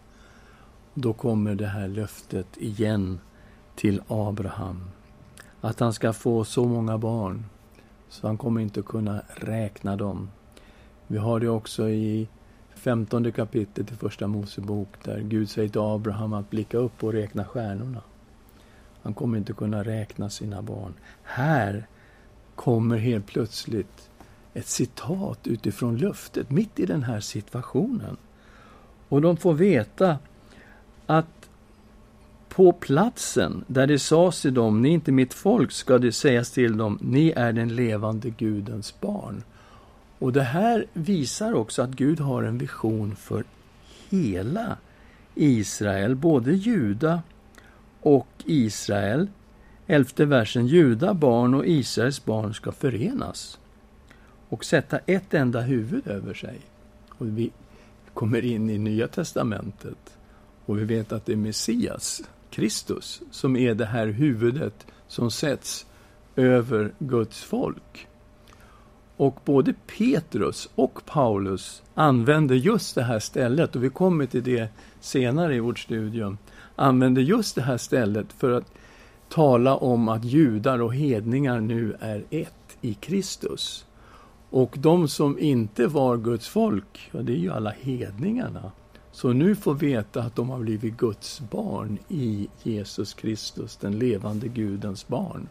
Då 0.95 1.13
kommer 1.13 1.55
det 1.55 1.67
här 1.67 1.89
löftet 1.89 2.57
igen 2.57 3.19
till 3.75 4.03
Abraham. 4.09 4.85
Att 5.61 5.81
han 5.81 5.93
ska 5.93 6.13
få 6.13 6.45
så 6.45 6.65
många 6.65 6.99
barn, 6.99 7.45
så 8.09 8.27
han 8.27 8.39
kommer 8.39 8.61
inte 8.61 8.83
kunna 8.83 9.23
räkna 9.37 9.97
dem. 9.97 10.31
Vi 11.07 11.19
har 11.19 11.41
det 11.41 11.49
också 11.49 11.89
i 11.89 12.29
femtonde 12.75 13.33
kapitlet 13.33 13.93
i 13.93 13.95
Första 13.95 14.27
Mosebok, 14.27 14.89
där 15.05 15.21
Gud 15.21 15.51
säger 15.51 15.69
till 15.69 15.81
Abraham 15.81 16.33
att 16.33 16.51
blicka 16.51 16.79
upp 16.79 17.05
och 17.05 17.13
räkna 17.13 17.45
stjärnorna. 17.45 18.03
Han 19.03 19.15
kommer 19.15 19.39
inte 19.39 19.53
kunna 19.53 19.85
räkna 19.85 20.31
sina 20.31 20.63
barn. 20.63 20.95
Här 21.23 21.87
kommer 22.55 22.97
helt 22.97 23.27
plötsligt 23.27 24.11
ett 24.55 24.67
citat 24.67 25.47
utifrån 25.47 25.97
löftet, 25.97 26.51
mitt 26.51 26.79
i 26.79 26.87
den 26.87 27.03
här 27.03 27.21
situationen. 27.21 28.17
Och 29.09 29.21
de 29.21 29.37
får 29.37 29.55
veta 29.55 30.19
att 31.07 31.49
på 32.49 32.73
platsen 32.73 33.65
där 33.67 33.87
det 33.87 33.99
sades 33.99 34.43
till 34.43 34.55
dem, 34.55 34.83
ni 34.83 34.89
är 34.89 34.93
inte 34.93 35.13
mitt 35.13 35.35
folk, 35.35 35.73
ska 35.73 35.99
det 35.99 36.13
sägas 36.13 36.51
till 36.51 36.77
dem, 36.77 36.99
ni 37.03 37.31
är 37.31 37.53
den 37.53 37.77
levande 37.77 38.31
Gudens 38.31 39.01
barn. 39.01 39.43
Och 40.19 40.33
det 40.33 40.43
här 40.43 40.87
visar 40.93 41.55
också 41.55 41.83
att 41.83 41.91
Gud 41.91 42.21
har 42.21 42.43
en 42.43 42.59
vision 42.59 43.17
för 43.17 43.45
hela 44.11 44.77
Israel, 45.35 46.15
både 46.15 46.53
Juda 46.53 47.23
och 48.01 48.29
Israel. 48.45 49.29
Elfte 49.87 50.25
versen, 50.25 50.67
Juda 50.67 51.15
barn 51.15 51.55
och 51.55 51.67
Israels 51.67 52.25
barn 52.25 52.55
ska 52.55 52.73
förenas 52.73 53.59
och 54.49 54.65
sätta 54.65 54.99
ett 54.99 55.35
enda 55.35 55.61
huvud 55.61 56.07
över 56.07 56.35
sig. 56.35 56.61
Och 57.09 57.39
vi 57.39 57.51
kommer 58.15 58.45
in 58.45 58.71
i 58.71 58.79
Nya 58.79 59.09
testamentet 59.09 60.14
och 60.67 60.79
vi 60.79 60.85
vet 60.85 61.13
att 61.13 61.27
det 61.27 61.33
är 61.33 61.37
Messias, 61.37 62.23
Kristus, 62.51 63.23
som 63.31 63.57
är 63.57 63.75
det 63.75 63.87
här 63.87 64.07
huvudet 64.07 64.87
som 65.09 65.31
sätts 65.31 65.87
över 66.37 66.93
Guds 66.99 67.43
folk. 67.43 68.07
Och 69.17 69.41
både 69.45 69.75
Petrus 69.99 70.69
och 70.75 71.07
Paulus 71.07 71.83
använder 71.95 72.55
just 72.55 72.95
det 72.95 73.03
här 73.03 73.19
stället, 73.19 73.77
och 73.77 73.85
vi 73.85 73.91
kommer 73.91 74.27
till 74.27 74.43
det 74.43 74.69
senare 75.01 75.55
i 75.55 75.61
vårt 75.61 75.79
studium, 75.79 76.39
använder 76.77 77.23
just 77.23 77.55
det 77.55 77.63
här 77.63 77.77
stället 77.77 78.33
för 78.33 78.51
att 78.51 78.73
tala 79.29 79.77
om 79.77 80.09
att 80.09 80.25
judar 80.25 80.83
och 80.83 80.95
hedningar 80.95 81.61
nu 81.61 81.97
är 82.01 82.25
ett 82.31 82.77
i 82.81 82.95
Kristus. 82.95 83.87
Och 84.51 84.75
de 84.79 85.09
som 85.09 85.39
inte 85.39 85.87
var 85.87 86.17
Guds 86.17 86.49
folk, 86.49 87.11
ja, 87.13 87.23
det 87.23 87.33
är 87.33 87.37
ju 87.37 87.53
alla 87.53 87.71
hedningarna. 87.71 88.73
Så 89.15 89.33
nu 89.33 89.55
får 89.55 89.75
veta 89.75 90.23
att 90.23 90.37
de 90.37 90.51
har 90.51 90.59
blivit 90.59 90.97
Guds 90.97 91.41
barn 91.51 91.99
i 92.09 92.49
Jesus 92.63 93.15
Kristus, 93.15 93.77
den 93.77 93.99
levande 93.99 94.49
Gudens 94.49 95.09
barn. 95.09 95.49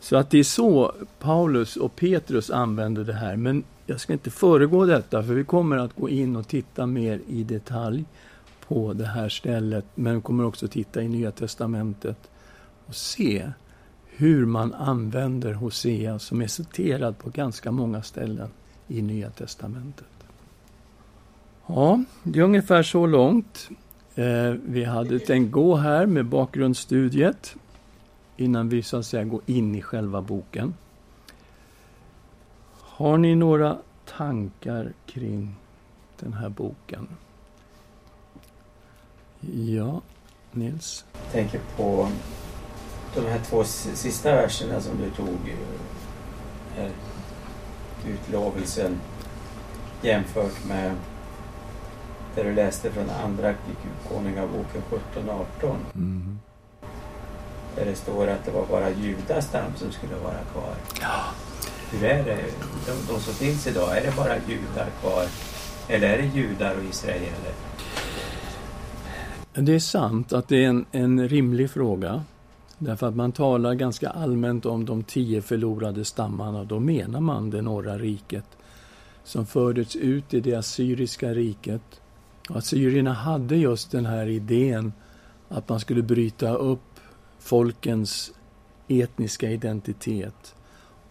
Så 0.00 0.16
att 0.16 0.30
det 0.30 0.38
är 0.38 0.44
så 0.44 0.94
Paulus 1.18 1.76
och 1.76 1.96
Petrus 1.96 2.50
använder 2.50 3.04
det 3.04 3.12
här. 3.12 3.36
Men 3.36 3.64
jag 3.86 4.00
ska 4.00 4.12
inte 4.12 4.30
föregå 4.30 4.86
detta, 4.86 5.22
för 5.22 5.34
vi 5.34 5.44
kommer 5.44 5.76
att 5.76 5.96
gå 5.96 6.08
in 6.08 6.36
och 6.36 6.48
titta 6.48 6.86
mer 6.86 7.20
i 7.28 7.44
detalj 7.44 8.04
på 8.68 8.92
det 8.92 9.06
här 9.06 9.28
stället, 9.28 9.84
men 9.94 10.14
vi 10.14 10.20
kommer 10.20 10.44
också 10.44 10.68
titta 10.68 11.02
i 11.02 11.08
Nya 11.08 11.30
Testamentet 11.30 12.30
och 12.86 12.94
se 12.94 13.50
hur 14.04 14.46
man 14.46 14.74
använder 14.74 15.52
Hosea 15.52 16.18
som 16.18 16.42
är 16.42 16.46
citerad 16.46 17.18
på 17.18 17.30
ganska 17.30 17.72
många 17.72 18.02
ställen 18.02 18.48
i 18.88 19.02
Nya 19.02 19.30
Testamentet. 19.30 20.17
Ja, 21.70 22.00
det 22.22 22.38
är 22.38 22.42
ungefär 22.42 22.82
så 22.82 23.06
långt. 23.06 23.68
Eh, 24.14 24.50
vi 24.66 24.84
hade 24.84 25.18
tänkt 25.18 25.52
gå 25.52 25.76
här 25.76 26.06
med 26.06 26.26
bakgrundsstudiet 26.26 27.56
innan 28.36 28.68
vi 28.68 28.82
så 28.82 28.96
att 28.96 29.06
säga 29.06 29.24
går 29.24 29.40
in 29.46 29.74
i 29.74 29.82
själva 29.82 30.22
boken. 30.22 30.74
Har 32.72 33.18
ni 33.18 33.34
några 33.34 33.78
tankar 34.16 34.92
kring 35.06 35.56
den 36.20 36.32
här 36.32 36.48
boken? 36.48 37.08
Ja, 39.40 40.00
Nils? 40.52 41.04
Jag 41.12 41.32
tänker 41.32 41.60
på 41.76 42.08
de 43.14 43.20
här 43.20 43.38
två 43.38 43.64
sista 43.64 44.34
verserna 44.34 44.80
som 44.80 44.98
du 44.98 45.10
tog. 45.10 45.28
Eh, 45.28 46.82
här, 46.82 46.90
utlovelsen 48.06 49.00
jämfört 50.02 50.64
med 50.68 50.94
där 52.38 52.44
du 52.44 52.54
läste 52.54 52.90
från 52.90 53.10
andra 53.24 53.54
Konungaboken 54.08 54.82
17 54.90 55.28
och 55.28 55.46
18. 55.60 55.76
Mm 55.94 56.38
där 57.78 57.84
det 57.84 57.94
står 57.94 58.26
att 58.28 58.44
det 58.44 58.50
var 58.50 58.66
bara 58.66 58.90
Judas 58.90 59.46
stam 59.46 59.72
som 59.76 59.92
skulle 59.92 60.14
vara 60.14 60.38
kvar. 60.52 60.74
Ja. 61.00 61.24
Hur 61.90 62.08
är 62.08 62.24
det? 62.24 62.38
De, 62.86 63.12
de 63.12 63.20
som 63.20 63.34
finns 63.34 63.66
idag, 63.66 63.98
är 63.98 64.02
det 64.02 64.16
bara 64.16 64.36
judar 64.36 64.88
kvar? 65.00 65.24
Eller 65.88 66.08
är 66.08 66.22
det 66.22 66.38
judar 66.38 66.74
och 66.74 66.84
israeler? 66.84 67.52
Det 69.52 69.74
är 69.74 69.78
sant 69.78 70.32
att 70.32 70.48
det 70.48 70.64
är 70.64 70.68
en, 70.68 70.84
en 70.92 71.28
rimlig 71.28 71.70
fråga. 71.70 72.24
Därför 72.78 73.08
att 73.08 73.16
man 73.16 73.32
talar 73.32 73.74
ganska 73.74 74.08
allmänt 74.10 74.66
om 74.66 74.84
de 74.84 75.02
tio 75.02 75.42
förlorade 75.42 76.04
stammarna. 76.04 76.64
Då 76.64 76.80
menar 76.80 77.20
man 77.20 77.50
det 77.50 77.62
norra 77.62 77.98
riket 77.98 78.44
som 79.24 79.46
fördes 79.46 79.96
ut 79.96 80.34
i 80.34 80.40
det 80.40 80.54
assyriska 80.54 81.34
riket. 81.34 82.00
Assyrierna 82.50 83.12
hade 83.12 83.56
just 83.56 83.90
den 83.90 84.06
här 84.06 84.26
idén 84.26 84.92
att 85.48 85.68
man 85.68 85.80
skulle 85.80 86.02
bryta 86.02 86.54
upp 86.54 87.00
folkens 87.38 88.32
etniska 88.88 89.50
identitet. 89.50 90.54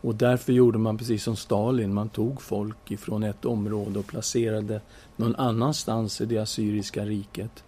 Och 0.02 0.16
därför 0.16 0.54
gjorde 0.54 0.78
man 0.78 0.98
precis 0.98 1.24
som 1.24 1.36
Stalin, 1.36 1.94
man 1.94 2.10
tog 2.10 2.42
folk 2.42 2.92
ifrån 2.92 3.24
ett 3.24 3.46
område 3.46 4.00
och 4.00 4.08
placerade 4.08 4.82
någon 5.16 5.36
annanstans 5.36 6.22
i 6.22 6.26
det 6.26 6.38
assyriska 6.38 7.06
riket. 7.06 7.64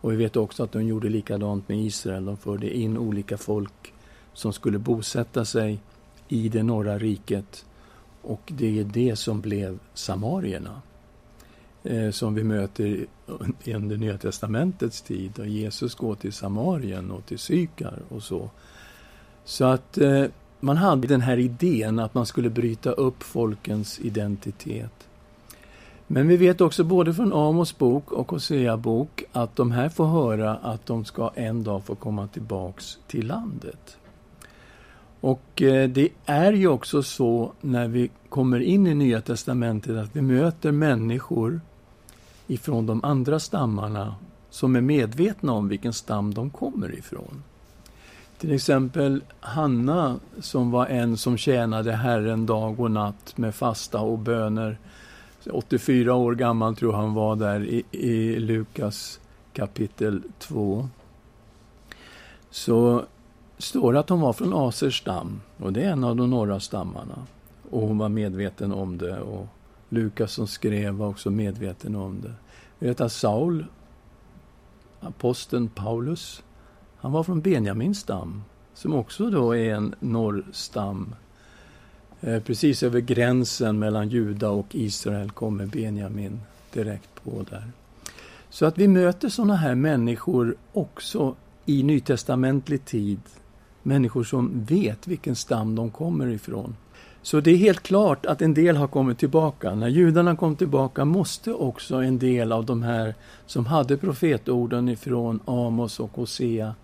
Och 0.00 0.12
vi 0.12 0.16
vet 0.16 0.36
också 0.36 0.62
att 0.62 0.72
de 0.72 0.86
gjorde 0.86 1.08
likadant 1.08 1.68
med 1.68 1.78
Israel, 1.78 2.24
de 2.24 2.36
förde 2.36 2.76
in 2.76 2.98
olika 2.98 3.38
folk 3.38 3.92
som 4.32 4.52
skulle 4.52 4.78
bosätta 4.78 5.44
sig 5.44 5.80
i 6.28 6.48
det 6.48 6.62
norra 6.62 6.98
riket. 6.98 7.64
Och 8.22 8.52
det 8.56 8.80
är 8.80 8.84
det 8.84 9.16
som 9.16 9.40
blev 9.40 9.78
samarierna. 9.94 10.82
Eh, 11.84 12.10
som 12.10 12.34
vi 12.34 12.44
möter 12.44 13.06
under 13.66 13.96
Nya 13.96 14.18
Testamentets 14.18 15.02
tid. 15.02 15.38
Och 15.38 15.46
Jesus 15.46 15.94
går 15.94 16.14
till 16.14 16.32
Samarien 16.32 17.10
och 17.10 17.26
till 17.26 17.38
Sykar 17.38 17.98
och 18.08 18.22
så. 18.22 18.50
Så 19.44 19.64
att 19.64 19.98
eh, 19.98 20.24
man 20.60 20.76
hade 20.76 21.08
den 21.08 21.20
här 21.20 21.38
idén 21.38 21.98
att 21.98 22.14
man 22.14 22.26
skulle 22.26 22.50
bryta 22.50 22.90
upp 22.90 23.22
folkens 23.22 24.00
identitet. 24.00 25.08
Men 26.06 26.28
vi 26.28 26.36
vet 26.36 26.60
också 26.60 26.84
både 26.84 27.14
från 27.14 27.32
Amos 27.32 27.78
bok 27.78 28.12
och 28.12 28.30
Hosea 28.30 28.76
bok 28.76 29.24
att 29.32 29.56
de 29.56 29.70
här 29.70 29.88
får 29.88 30.06
höra 30.06 30.56
att 30.56 30.86
de 30.86 31.04
ska 31.04 31.30
en 31.34 31.64
dag 31.64 31.84
få 31.84 31.94
komma 31.94 32.28
tillbaks 32.28 32.98
till 33.06 33.26
landet. 33.26 33.96
Och 35.20 35.62
eh, 35.62 35.88
det 35.88 36.08
är 36.26 36.52
ju 36.52 36.68
också 36.68 37.02
så 37.02 37.52
när 37.60 37.88
vi 37.88 38.10
kommer 38.28 38.60
in 38.60 38.86
i 38.86 38.94
Nya 38.94 39.20
Testamentet 39.20 39.96
att 39.96 40.16
vi 40.16 40.22
möter 40.22 40.72
människor 40.72 41.60
ifrån 42.50 42.86
de 42.86 43.04
andra 43.04 43.38
stammarna 43.38 44.14
som 44.50 44.76
är 44.76 44.80
medvetna 44.80 45.52
om 45.52 45.68
vilken 45.68 45.92
stam 45.92 46.34
de 46.34 46.50
kommer 46.50 46.98
ifrån. 46.98 47.42
Till 48.38 48.52
exempel 48.52 49.22
Hanna 49.40 50.16
som 50.40 50.70
var 50.70 50.86
en 50.86 51.16
som 51.16 51.36
tjänade 51.36 51.92
Herren 51.92 52.46
dag 52.46 52.80
och 52.80 52.90
natt 52.90 53.36
med 53.36 53.54
fasta 53.54 54.00
och 54.00 54.18
böner. 54.18 54.78
84 55.50 56.14
år 56.14 56.34
gammal 56.34 56.76
tror 56.76 56.92
han 56.92 57.14
var 57.14 57.36
där 57.36 57.64
i, 57.64 57.84
i 57.90 58.38
Lukas 58.38 59.20
kapitel 59.52 60.22
2. 60.38 60.88
Så 62.50 63.04
står 63.58 63.92
det 63.92 64.00
att 64.00 64.08
hon 64.08 64.20
var 64.20 64.32
från 64.32 64.54
Asers 64.54 65.00
stam 65.00 65.40
och 65.56 65.72
det 65.72 65.82
är 65.82 65.90
en 65.90 66.04
av 66.04 66.16
de 66.16 66.30
norra 66.30 66.60
stammarna. 66.60 67.26
Och 67.70 67.80
hon 67.80 67.98
var 67.98 68.08
medveten 68.08 68.72
om 68.72 68.98
det 68.98 69.20
och 69.20 69.46
Lukas 69.92 70.32
som 70.32 70.46
skrev 70.46 70.94
var 70.94 71.08
också 71.08 71.30
medveten 71.30 71.96
om 71.96 72.20
det. 72.20 72.32
Vi 72.78 72.88
vet 72.88 73.00
att 73.00 73.12
Saul, 73.12 73.66
aposteln 75.00 75.68
Paulus, 75.68 76.42
han 76.96 77.12
var 77.12 77.22
från 77.22 77.40
Benjamins 77.40 77.98
stam, 77.98 78.42
som 78.74 78.94
också 78.94 79.30
då 79.30 79.56
är 79.56 79.74
en 79.74 79.94
norrstam. 80.00 81.14
Eh, 82.20 82.42
precis 82.42 82.82
över 82.82 83.00
gränsen 83.00 83.78
mellan 83.78 84.08
Juda 84.08 84.50
och 84.50 84.74
Israel 84.74 85.30
kommer 85.30 85.66
Benjamin 85.66 86.40
direkt 86.72 87.24
på 87.24 87.44
där. 87.50 87.72
Så 88.50 88.66
att 88.66 88.78
vi 88.78 88.88
möter 88.88 89.28
sådana 89.28 89.56
här 89.56 89.74
människor 89.74 90.56
också 90.72 91.36
i 91.66 91.82
nytestamentlig 91.82 92.84
tid. 92.84 93.20
Människor 93.82 94.24
som 94.24 94.64
vet 94.64 95.06
vilken 95.06 95.36
stam 95.36 95.74
de 95.74 95.90
kommer 95.90 96.26
ifrån. 96.26 96.76
Så 97.22 97.40
det 97.40 97.50
är 97.50 97.56
helt 97.56 97.82
klart 97.82 98.26
att 98.26 98.42
en 98.42 98.54
del 98.54 98.76
har 98.76 98.88
kommit 98.88 99.18
tillbaka. 99.18 99.74
När 99.74 99.88
judarna 99.88 100.36
kom 100.36 100.56
tillbaka 100.56 101.04
måste 101.04 101.52
också 101.52 101.96
en 101.96 102.18
del 102.18 102.52
av 102.52 102.66
de 102.66 102.82
här 102.82 103.14
som 103.46 103.66
hade 103.66 103.96
profetorden 103.96 104.88
ifrån 104.88 105.40
Amos 105.44 106.00
och 106.00 106.10
Hosea, 106.16 106.74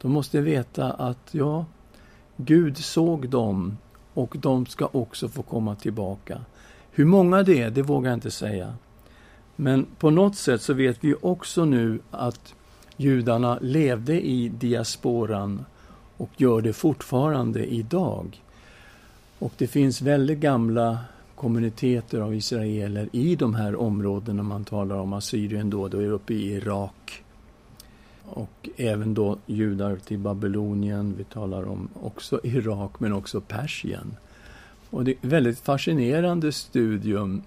de 0.00 0.12
måste 0.12 0.40
veta 0.40 0.92
att 0.92 1.28
ja, 1.30 1.64
Gud 2.36 2.76
såg 2.76 3.28
dem 3.28 3.78
och 4.14 4.36
de 4.38 4.66
ska 4.66 4.88
också 4.92 5.28
få 5.28 5.42
komma 5.42 5.74
tillbaka. 5.74 6.40
Hur 6.90 7.04
många 7.04 7.42
det 7.42 7.62
är, 7.62 7.70
det 7.70 7.82
vågar 7.82 8.10
jag 8.10 8.16
inte 8.16 8.30
säga. 8.30 8.74
Men 9.56 9.86
på 9.98 10.10
något 10.10 10.36
sätt 10.36 10.62
så 10.62 10.74
vet 10.74 11.04
vi 11.04 11.14
också 11.22 11.64
nu 11.64 12.00
att 12.10 12.54
judarna 12.96 13.58
levde 13.60 14.20
i 14.20 14.48
diasporan 14.48 15.64
och 16.16 16.30
gör 16.36 16.60
det 16.60 16.72
fortfarande 16.72 17.66
idag. 17.66 18.42
Och 19.40 19.52
det 19.58 19.66
finns 19.66 20.02
väldigt 20.02 20.38
gamla 20.38 20.98
kommuniteter 21.34 22.20
av 22.20 22.34
israeler 22.34 23.08
i 23.12 23.36
de 23.36 23.54
här 23.54 23.76
områdena 23.76 24.42
man 24.42 24.64
talar 24.64 24.96
om, 24.96 25.12
Assyrien 25.12 25.70
då, 25.70 25.88
då 25.88 25.98
är 25.98 26.10
uppe 26.10 26.34
i 26.34 26.52
Irak. 26.52 27.24
Och 28.24 28.68
även 28.76 29.14
då 29.14 29.38
judar 29.46 29.96
till 29.96 30.18
Babylonien, 30.18 31.14
vi 31.18 31.24
talar 31.24 31.68
om 31.68 31.88
också 32.02 32.40
Irak 32.42 33.00
men 33.00 33.12
också 33.12 33.40
Persien. 33.40 34.16
Och 34.90 35.04
det 35.04 35.10
är 35.10 35.14
ett 35.14 35.24
väldigt 35.24 35.60
fascinerande 35.60 36.52
studium. 36.52 37.42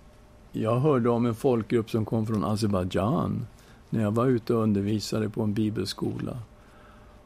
Jag 0.51 0.79
hörde 0.79 1.09
om 1.09 1.25
en 1.25 1.35
folkgrupp 1.35 1.89
som 1.89 2.05
kom 2.05 2.27
från 2.27 2.43
Azerbajdzjan 2.43 3.47
när 3.89 4.01
jag 4.01 4.11
var 4.11 4.25
ute 4.25 4.53
och 4.53 4.63
undervisade 4.63 5.29
på 5.29 5.41
en 5.41 5.53
bibelskola. 5.53 6.37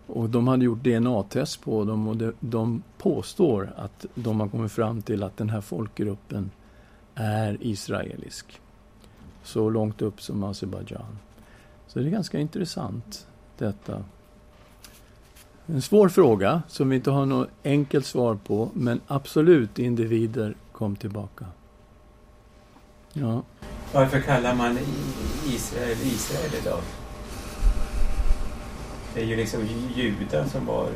Och 0.08 0.30
de 0.30 0.48
hade 0.48 0.66
gjort 0.66 0.84
DNA-test 0.84 1.62
på 1.62 1.84
dem 1.84 2.08
och 2.08 2.18
de, 2.18 2.34
de 2.40 2.84
påstår 2.98 3.74
att 3.76 4.06
de 4.16 4.40
har 4.40 4.48
kommit 4.48 4.72
fram 4.72 5.02
till 5.02 5.24
att 5.24 5.38
den 5.38 5.50
här 5.50 5.62
folkgruppen 5.62 6.52
är 7.16 7.58
israelisk. 7.62 8.62
Så 9.44 9.70
långt 9.70 10.02
upp 10.02 10.22
som 10.22 10.44
Azerbajdzjan. 10.44 11.18
Så 11.88 12.00
det 12.00 12.06
är 12.06 12.10
ganska 12.10 12.40
intressant 12.40 13.28
detta. 13.58 14.04
En 15.66 15.82
svår 15.82 16.10
fråga 16.10 16.62
som 16.68 16.90
vi 16.90 16.96
inte 16.96 17.12
har 17.12 17.26
något 17.26 17.50
enkelt 17.64 18.06
svar 18.06 18.36
på, 18.36 18.70
men 18.74 19.02
absolut 19.08 19.80
individer 19.80 20.56
kom 20.72 20.96
tillbaka. 20.96 21.46
Ja. 23.14 23.44
Varför 23.94 24.20
kallar 24.20 24.56
man 24.56 24.78
Israel 25.48 25.98
Israel 26.04 26.52
idag? 26.62 26.80
Det 29.18 29.24
är 29.24 29.28
ju 29.28 29.36
liksom 29.36 29.62
juden 29.96 30.50
som 30.50 30.66
var 30.66 30.90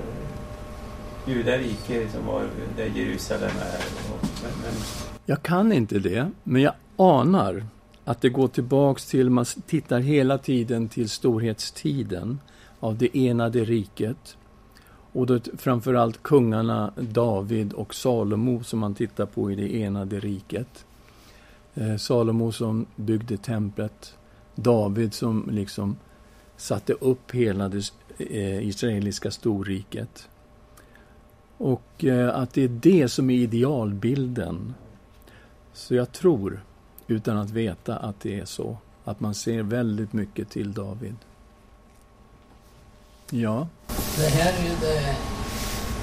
judarike 1.28 2.10
som 2.10 2.26
var 2.26 2.48
där 2.78 2.86
Jerusalem 2.96 3.50
är. 3.50 3.84
Men, 4.44 4.52
men... 4.62 4.74
Jag 5.26 5.44
kan 5.44 5.72
inte 5.72 6.00
det, 6.00 6.32
men 6.44 6.62
jag 6.62 6.74
anar 6.96 7.66
att 8.06 8.22
det 8.22 8.30
går 8.30 8.48
tillbaks 8.48 9.06
till, 9.06 9.30
man 9.30 9.46
tittar 9.68 10.00
hela 10.00 10.38
tiden 10.38 10.90
till 10.90 11.10
storhetstiden 11.10 12.40
av 12.80 12.98
det 12.98 13.18
enade 13.18 13.66
riket. 13.66 14.38
Och 15.14 15.26
då 15.26 15.40
framförallt 15.58 16.24
kungarna 16.24 16.94
David 16.96 17.74
och 17.74 17.96
Salomo 17.96 18.64
som 18.64 18.80
man 18.80 18.96
tittar 18.96 19.26
på 19.26 19.52
i 19.52 19.56
det 19.56 19.84
enade 19.84 20.20
riket. 20.20 20.86
Eh, 21.74 21.96
Salomo 21.96 22.52
som 22.52 22.86
byggde 22.96 23.38
templet. 23.38 24.16
David 24.56 25.14
som 25.14 25.50
liksom 25.52 25.96
satte 26.62 26.94
upp 26.94 27.32
hela 27.32 27.70
det 27.70 27.82
eh, 28.18 28.68
israeliska 28.68 29.32
storriket. 29.32 30.30
Och 31.58 32.06
eh, 32.06 32.36
att 32.36 32.54
det 32.54 32.64
är 32.64 32.68
det 32.68 33.10
som 33.10 33.30
är 33.30 33.36
idealbilden. 33.36 34.74
Så 35.74 35.96
jag 35.96 36.12
tror, 36.12 36.64
utan 37.08 37.38
att 37.38 37.50
veta, 37.50 37.96
att 37.96 38.20
det 38.20 38.40
är 38.40 38.46
så. 38.46 38.78
Att 39.04 39.20
man 39.20 39.36
ser 39.36 39.64
väldigt 39.64 40.14
mycket 40.14 40.50
till 40.50 40.74
David. 40.74 41.16
Ja. 43.30 43.68
Det 44.18 44.30
här 44.30 44.54
är 44.60 44.64
ju 44.64 44.76
det 44.82 45.10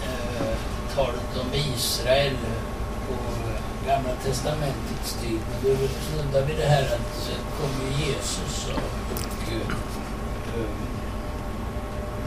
eh, 0.04 0.58
talet 0.94 1.40
om 1.40 1.54
Israel 1.54 2.36
på 3.08 3.14
Gamla 3.86 4.14
Testamentets 4.14 5.22
tid. 5.22 5.40
Men 5.50 5.62
då 5.62 5.88
snuddar 5.88 6.46
vi 6.46 6.54
det 6.54 6.68
här 6.68 6.82
att 6.82 7.14
sen 7.14 7.44
kommer 7.58 8.06
Jesus 8.06 8.68
och, 8.68 8.82
och 9.14 9.52
eh, 9.52 10.87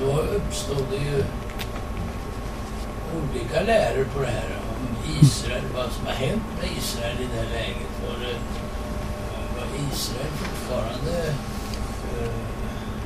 då 0.02 0.22
uppstod 0.22 0.86
det 0.90 0.98
ju 0.98 1.24
olika 3.20 3.62
läror 3.62 4.06
på 4.14 4.20
det 4.20 4.28
här 4.28 4.60
om 4.72 4.88
Israel, 5.22 5.64
vad 5.76 5.92
som 5.92 6.06
har 6.06 6.14
hänt 6.14 6.44
med 6.62 6.70
Israel 6.78 7.18
i 7.20 7.28
det 7.34 7.42
här 7.42 7.50
läget. 7.50 7.92
Var, 8.08 8.18
det, 8.26 8.36
var 9.56 9.68
Israel 9.92 10.32
fortfarande 10.44 11.34
eh, 12.20 12.52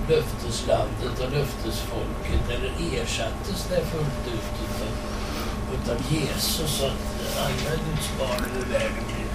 löfteslandet 0.09 1.19
och 1.23 1.31
löftesfolket 1.31 2.49
eller 2.49 3.01
ersattes 3.01 3.67
det 3.69 3.85
fullt 3.85 4.27
ut 4.35 4.53
utav, 4.65 4.93
utav 5.75 6.13
Jesus 6.13 6.77
så 6.77 6.85
att 6.85 7.37
alla 7.37 7.71
Guds 7.85 8.09
barn 8.19 8.45
över 8.49 8.73
världen 8.73 9.03
blev, 9.07 9.29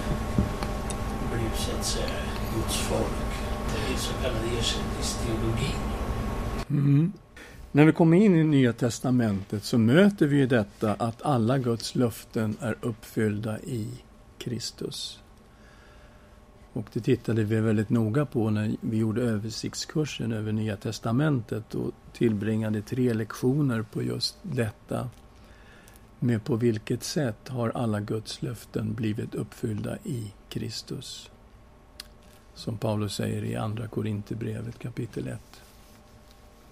blev 1.31 1.55
så 1.55 1.71
att 1.79 1.85
säga 1.85 2.21
Guds 2.55 2.77
folk. 2.77 3.31
Det 3.73 3.93
är 3.93 3.97
så 3.97 4.13
kallad 4.21 4.59
ersättningsteologi. 4.59 5.75
Mm. 6.69 7.13
När 7.73 7.85
vi 7.85 7.91
kommer 7.91 8.17
in 8.17 8.35
i 8.35 8.43
Nya 8.43 8.73
Testamentet 8.73 9.63
så 9.63 9.77
möter 9.77 10.27
vi 10.27 10.45
detta 10.45 10.93
att 10.93 11.21
alla 11.21 11.57
Guds 11.57 11.95
löften 11.95 12.57
är 12.59 12.75
uppfyllda 12.81 13.59
i 13.59 13.87
Kristus. 14.37 15.19
Och 16.73 16.85
det 16.93 16.99
tittade 16.99 17.43
vi 17.43 17.59
väldigt 17.59 17.89
noga 17.89 18.25
på 18.25 18.49
när 18.49 18.75
vi 18.81 18.97
gjorde 18.97 19.21
översiktskursen 19.21 20.31
över 20.31 20.51
Nya 20.51 20.77
Testamentet 20.77 21.75
och 21.75 21.91
tillbringade 22.13 22.81
tre 22.81 23.13
lektioner 23.13 23.81
på 23.81 24.03
just 24.03 24.37
detta. 24.41 25.09
Med 26.19 26.43
på 26.43 26.55
vilket 26.55 27.03
sätt 27.03 27.49
har 27.49 27.69
alla 27.69 27.99
Guds 27.99 28.41
löften 28.41 28.93
blivit 28.93 29.35
uppfyllda 29.35 29.97
i 30.03 30.33
Kristus? 30.49 31.29
Som 32.53 32.77
Paulus 32.77 33.15
säger 33.15 33.43
i 33.43 33.55
Andra 33.55 33.87
Korinthierbrevet 33.87 34.79
kapitel 34.79 35.27
1. 35.27 35.39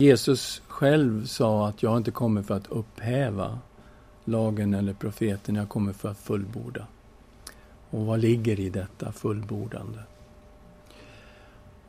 Jesus 0.02 0.62
själv 0.68 1.26
sa 1.26 1.68
att 1.68 1.84
jag 1.84 1.98
inte 1.98 2.12
kommer 2.12 2.42
för 2.42 2.56
att 2.56 2.68
upphäva 2.68 3.60
lagen 4.26 4.74
eller 4.74 4.94
profeten, 4.94 5.56
jag 5.56 5.70
kommer 5.70 5.94
för 5.94 6.10
att 6.10 6.18
fullborda. 6.18 6.88
Och 7.90 8.06
vad 8.06 8.20
ligger 8.20 8.60
i 8.60 8.70
detta 8.70 9.12
fullbordande? 9.12 10.00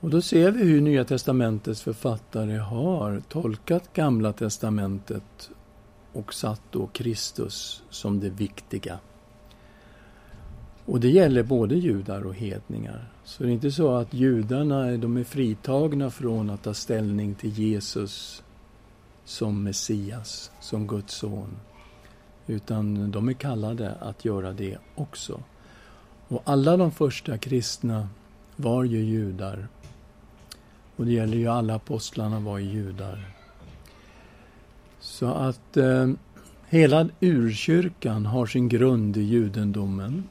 Och 0.00 0.10
då 0.10 0.22
ser 0.22 0.50
vi 0.50 0.64
hur 0.64 0.80
Nya 0.80 1.04
Testamentets 1.04 1.82
författare 1.82 2.56
har 2.56 3.22
tolkat 3.28 3.92
Gamla 3.92 4.32
Testamentet 4.32 5.50
och 6.12 6.34
satt 6.34 6.62
då 6.70 6.86
Kristus 6.86 7.82
som 7.90 8.20
det 8.20 8.30
viktiga. 8.30 8.98
Och 10.90 11.00
det 11.00 11.08
gäller 11.08 11.42
både 11.42 11.74
judar 11.74 12.26
och 12.26 12.34
hedningar. 12.34 13.08
Så 13.24 13.42
det 13.42 13.48
är 13.48 13.52
inte 13.52 13.70
så 13.70 13.94
att 13.94 14.14
judarna 14.14 14.96
de 14.96 15.16
är 15.16 15.24
fritagna 15.24 16.10
från 16.10 16.50
att 16.50 16.62
ta 16.62 16.74
ställning 16.74 17.34
till 17.34 17.50
Jesus 17.50 18.42
som 19.24 19.62
Messias, 19.62 20.50
som 20.60 20.86
Guds 20.86 21.14
son. 21.14 21.56
Utan 22.46 23.10
de 23.10 23.28
är 23.28 23.32
kallade 23.32 23.94
att 23.94 24.24
göra 24.24 24.52
det 24.52 24.78
också. 24.94 25.42
Och 26.28 26.42
alla 26.44 26.76
de 26.76 26.92
första 26.92 27.38
kristna 27.38 28.08
var 28.56 28.84
ju 28.84 28.98
judar. 28.98 29.68
Och 30.96 31.06
det 31.06 31.12
gäller 31.12 31.36
ju 31.36 31.48
alla 31.48 31.74
apostlarna 31.74 32.40
var 32.40 32.58
ju 32.58 32.70
judar. 32.70 33.24
Så 35.00 35.26
att 35.26 35.76
eh, 35.76 36.10
hela 36.68 37.08
urkyrkan 37.20 38.26
har 38.26 38.46
sin 38.46 38.68
grund 38.68 39.16
i 39.16 39.22
judendomen. 39.22 40.24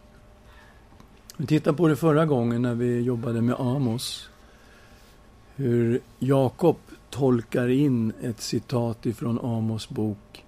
Vi 1.41 1.47
tittade 1.47 1.77
på 1.77 1.87
det 1.87 1.95
förra 1.95 2.25
gången 2.25 2.61
när 2.61 2.75
vi 2.75 3.01
jobbade 3.01 3.41
med 3.41 3.55
Amos. 3.59 4.29
Hur 5.55 6.01
Jakob 6.19 6.77
tolkar 7.09 7.67
in 7.67 8.13
ett 8.21 8.41
citat 8.41 9.05
ifrån 9.05 9.39
Amos 9.39 9.89
bok 9.89 10.45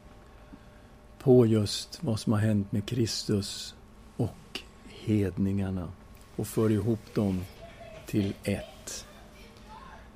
på 1.19 1.45
just 1.45 2.03
vad 2.03 2.19
som 2.19 2.33
har 2.33 2.39
hänt 2.39 2.71
med 2.71 2.85
Kristus 2.85 3.75
och 4.17 4.59
hedningarna 4.87 5.87
och 6.35 6.47
för 6.47 6.71
ihop 6.71 7.15
dem 7.15 7.43
till 8.05 8.33
ett. 8.43 9.05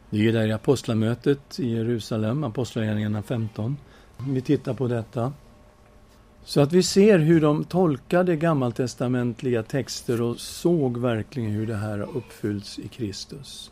Det 0.09 0.17
är 0.17 0.21
ju 0.21 0.31
där 0.31 0.47
i 0.47 0.51
apostlamötet 0.51 1.59
i 1.59 1.69
Jerusalem, 1.69 2.43
Apostlagärningarna 2.43 3.23
15. 3.23 3.77
Vi 4.27 4.41
tittar 4.41 4.73
på 4.73 4.87
detta. 4.87 5.33
Så 6.45 6.61
att 6.61 6.73
vi 6.73 6.83
ser 6.83 7.19
hur 7.19 7.41
de 7.41 7.63
tolkade 7.63 8.35
gammaltestamentliga 8.35 9.63
texter 9.63 10.21
och 10.21 10.39
såg 10.39 10.97
verkligen 10.97 11.51
hur 11.51 11.67
det 11.67 11.75
här 11.75 11.97
har 11.99 12.17
uppfyllts 12.17 12.79
i 12.79 12.87
Kristus. 12.87 13.71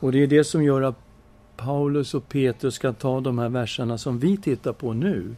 Och 0.00 0.12
det 0.12 0.22
är 0.22 0.26
det 0.26 0.44
som 0.44 0.64
gör 0.64 0.82
att 0.82 0.98
Paulus 1.56 2.14
och 2.14 2.28
Petrus 2.28 2.74
ska 2.74 2.92
ta 2.92 3.20
de 3.20 3.38
här 3.38 3.48
verserna 3.48 3.98
som 3.98 4.18
vi 4.18 4.36
tittar 4.36 4.72
på 4.72 4.92
nu 4.92 5.36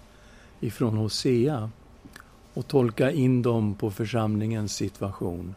ifrån 0.61 0.97
Hosea 0.97 1.71
och 2.55 2.69
tolka 2.69 3.11
in 3.11 3.43
dem 3.43 3.75
på 3.75 3.91
församlingens 3.91 4.75
situation. 4.75 5.55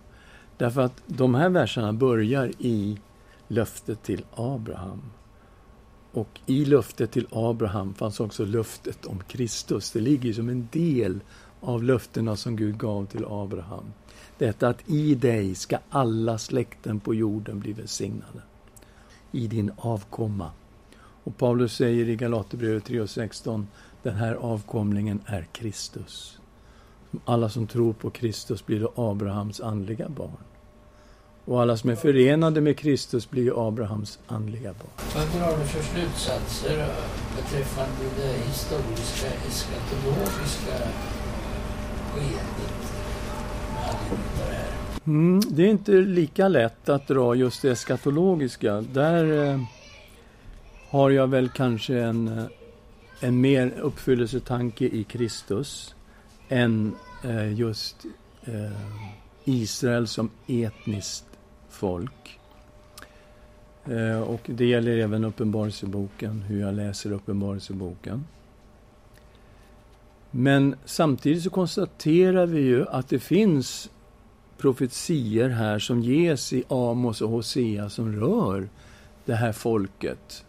Därför 0.58 0.82
att 0.82 1.02
de 1.06 1.36
här 1.36 1.50
verserna 1.50 1.94
börjar 1.94 2.52
i 2.60 2.98
löftet 3.48 4.04
till 4.04 4.26
Abraham. 4.36 5.02
Och 6.20 6.40
i 6.46 6.66
löftet 6.66 7.12
till 7.12 7.28
Abraham 7.32 7.94
fanns 7.94 8.20
också 8.20 8.46
löftet 8.46 9.06
om 9.06 9.20
Kristus. 9.28 9.92
Det 9.92 10.00
ligger 10.00 10.34
som 10.34 10.50
en 10.50 10.68
del 10.72 11.20
av 11.62 11.84
löftena 11.84 12.36
som 12.36 12.56
Gud 12.56 12.78
gav 12.78 13.06
till 13.06 13.26
Abraham. 13.26 13.94
Detta 14.38 14.68
att 14.68 14.90
i 14.90 15.16
dig 15.16 15.56
ska 15.56 15.78
alla 15.90 16.38
släkten 16.38 17.00
på 17.00 17.16
jorden 17.16 17.60
bli 17.60 17.74
välsignade. 17.74 18.42
I 19.32 19.48
din 19.48 19.72
avkomma. 19.78 20.52
Och 21.24 21.38
Paulus 21.38 21.76
säger 21.76 22.10
i 22.10 22.16
Galaterbrevet 22.16 22.90
3.16 22.90 23.66
den 24.04 24.16
här 24.16 24.36
avkomlingen 24.36 25.22
är 25.26 25.48
Kristus. 25.52 26.40
Alla 27.26 27.50
som 27.50 27.68
tror 27.68 27.94
på 27.94 28.10
Kristus 28.10 28.66
blir 28.66 28.80
då 28.80 28.94
Abrahams 28.96 29.62
andliga 29.62 30.10
barn. 30.10 30.44
Och 31.50 31.62
alla 31.62 31.78
som 31.78 31.90
är 31.90 31.96
förenade 31.96 32.62
med 32.62 32.78
Kristus 32.78 33.30
blir 33.30 33.68
Abrahams 33.68 34.20
andliga 34.28 34.74
barn. 34.74 35.08
Vad 35.16 35.42
drar 35.42 35.58
du 35.58 35.66
för 35.66 35.84
slutsatser 35.84 36.88
beträffande 37.36 38.04
det 38.18 38.34
historiska, 38.48 39.28
eskatologiska 39.48 40.76
skeendet 42.14 42.94
med 43.74 43.84
anledning 43.84 44.30
av 44.38 44.48
det 44.48 44.56
här? 44.56 44.68
Mm, 45.08 45.42
det 45.50 45.64
är 45.64 45.70
inte 45.70 45.92
lika 45.92 46.48
lätt 46.48 46.90
att 46.90 47.08
dra 47.08 47.36
just 47.36 47.62
det 47.62 47.72
eskatologiska. 47.72 48.82
Där 48.82 49.48
eh, 49.48 49.62
har 50.90 51.10
jag 51.10 51.28
väl 51.28 51.50
kanske 51.50 52.00
en, 52.00 52.28
eh, 52.28 52.46
en 53.20 53.42
mer 53.42 53.74
uppfyllelsetanke 53.82 54.86
i 54.86 55.04
Kristus 55.04 55.96
än 56.50 56.96
eh, 57.24 57.54
just 57.54 58.06
eh, 58.46 58.72
Israel 59.44 60.08
som 60.08 60.30
etniskt 60.48 61.29
folk. 61.70 62.40
Eh, 63.86 64.22
och 64.22 64.42
det 64.46 64.66
gäller 64.66 64.98
även 64.98 65.24
Uppenbarelseboken, 65.24 66.42
hur 66.42 66.62
jag 66.62 66.74
läser 66.74 67.12
Uppenbarelseboken. 67.12 68.26
Men 70.32 70.76
samtidigt 70.86 71.44
så 71.44 71.50
konstaterar 71.50 72.46
vi 72.46 72.62
ju 72.62 72.88
att 72.88 73.10
det 73.10 73.20
finns 73.20 73.90
profetier 74.58 75.50
här 75.50 75.80
som 75.80 76.02
ges 76.02 76.54
i 76.54 76.64
Amos 76.68 77.22
och 77.22 77.30
Hosea 77.30 77.90
som 77.90 78.16
rör 78.16 78.70
det 79.26 79.36
här 79.36 79.52
folket 79.52 80.46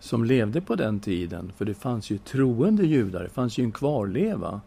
som 0.00 0.24
levde 0.24 0.60
på 0.60 0.74
den 0.74 1.00
tiden. 1.00 1.52
För 1.56 1.64
det 1.64 1.74
fanns 1.74 2.10
ju 2.10 2.18
troende 2.18 2.86
judar, 2.86 3.22
det 3.22 3.28
fanns 3.28 3.58
ju 3.58 3.64
en 3.64 3.72
kvarleva 3.72 4.60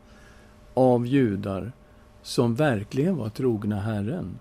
av 0.73 1.07
judar 1.07 1.71
som 2.21 2.55
verkligen 2.55 3.15
var 3.15 3.29
trogna 3.29 3.79
Herren. 3.79 4.39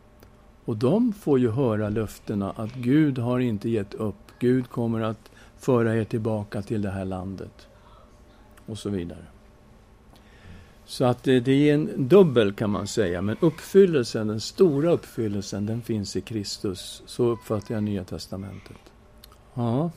Och 0.68 0.76
de 0.76 1.12
får 1.12 1.38
ju 1.38 1.50
höra 1.50 1.88
löftena 1.88 2.50
att 2.50 2.74
Gud 2.74 3.18
har 3.18 3.38
inte 3.38 3.68
gett 3.68 3.94
upp. 3.94 4.14
Gud 4.38 4.70
kommer 4.70 5.00
att 5.00 5.30
föra 5.58 5.96
er 5.96 6.04
tillbaka 6.04 6.62
till 6.62 6.82
det 6.82 6.90
här 6.90 7.04
landet. 7.04 7.66
Och 8.66 8.78
så 8.78 8.90
vidare. 8.90 9.24
Så 10.84 11.04
att 11.04 11.22
det, 11.22 11.48
är 11.48 11.74
en 11.74 12.08
dubbel 12.08 12.52
kan 12.52 12.70
man 12.70 12.86
säga, 12.86 13.22
men 13.22 13.36
uppfyllelsen, 13.40 14.26
den 14.28 14.40
stora 14.40 14.90
uppfyllelsen, 14.90 15.66
den 15.66 15.82
finns 15.82 16.16
i 16.16 16.20
Kristus. 16.20 17.02
Så 17.06 17.24
uppfattar 17.24 17.74
jag 17.74 17.82
Nya 17.82 18.04
Testamentet. 18.04 18.92
Ja. 19.54 19.90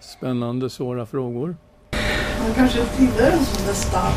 Spännande, 0.00 0.70
svåra 0.70 1.06
frågor. 1.06 1.56
Man 2.38 2.54
kanske 2.54 2.84
tillhör 2.84 3.30
en 3.30 3.44
sån 3.44 3.66
där 3.66 3.74
stam. 3.74 4.12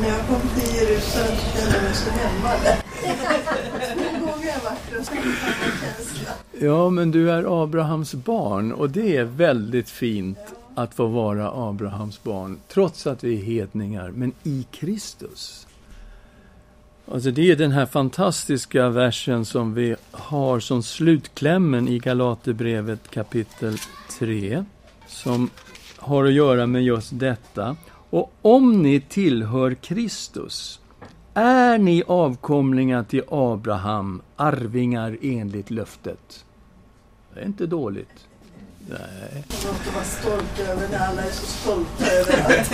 När 0.00 0.08
jag 0.08 0.26
kom 0.26 0.40
till 0.40 0.74
Jerusalem 0.74 1.36
kände 1.36 1.74
jag 1.76 1.82
mig 1.82 1.94
så 1.94 2.10
hemma 2.10 2.48
där. 2.64 2.86
Två 3.06 4.26
gånger 4.26 4.46
jag 4.46 4.70
varit 4.70 4.90
där 4.90 4.95
och 4.95 4.95
samma 4.95 4.95
känsla. 4.95 4.95
Ja, 6.60 6.90
men 6.90 7.10
du 7.10 7.30
är 7.30 7.62
Abrahams 7.62 8.14
barn 8.14 8.72
och 8.72 8.90
det 8.90 9.16
är 9.16 9.24
väldigt 9.24 9.90
fint 9.90 10.38
att 10.74 10.94
få 10.94 11.06
vara 11.06 11.68
Abrahams 11.68 12.22
barn, 12.22 12.58
trots 12.68 13.06
att 13.06 13.24
vi 13.24 13.34
är 13.34 13.44
hedningar, 13.44 14.10
men 14.10 14.32
i 14.42 14.66
Kristus. 14.70 15.66
Alltså 17.12 17.30
det 17.30 17.50
är 17.50 17.56
den 17.56 17.72
här 17.72 17.86
fantastiska 17.86 18.88
versen 18.88 19.44
som 19.44 19.74
vi 19.74 19.96
har 20.10 20.60
som 20.60 20.82
slutklämmen 20.82 21.88
i 21.88 21.98
Galaterbrevet 21.98 23.10
kapitel 23.10 23.76
3, 24.18 24.64
som 25.08 25.50
har 25.96 26.24
att 26.24 26.32
göra 26.32 26.66
med 26.66 26.84
just 26.84 27.18
detta. 27.18 27.76
Och 28.10 28.32
om 28.42 28.82
ni 28.82 29.00
tillhör 29.00 29.74
Kristus, 29.74 30.80
är 31.36 31.78
ni 31.78 32.02
avkomlingar 32.06 33.02
till 33.02 33.22
Abraham, 33.28 34.22
arvingar 34.36 35.18
enligt 35.22 35.70
löftet. 35.70 36.44
Det 37.34 37.40
är 37.40 37.44
inte 37.44 37.66
dåligt. 37.66 38.26
Nej. 38.88 39.44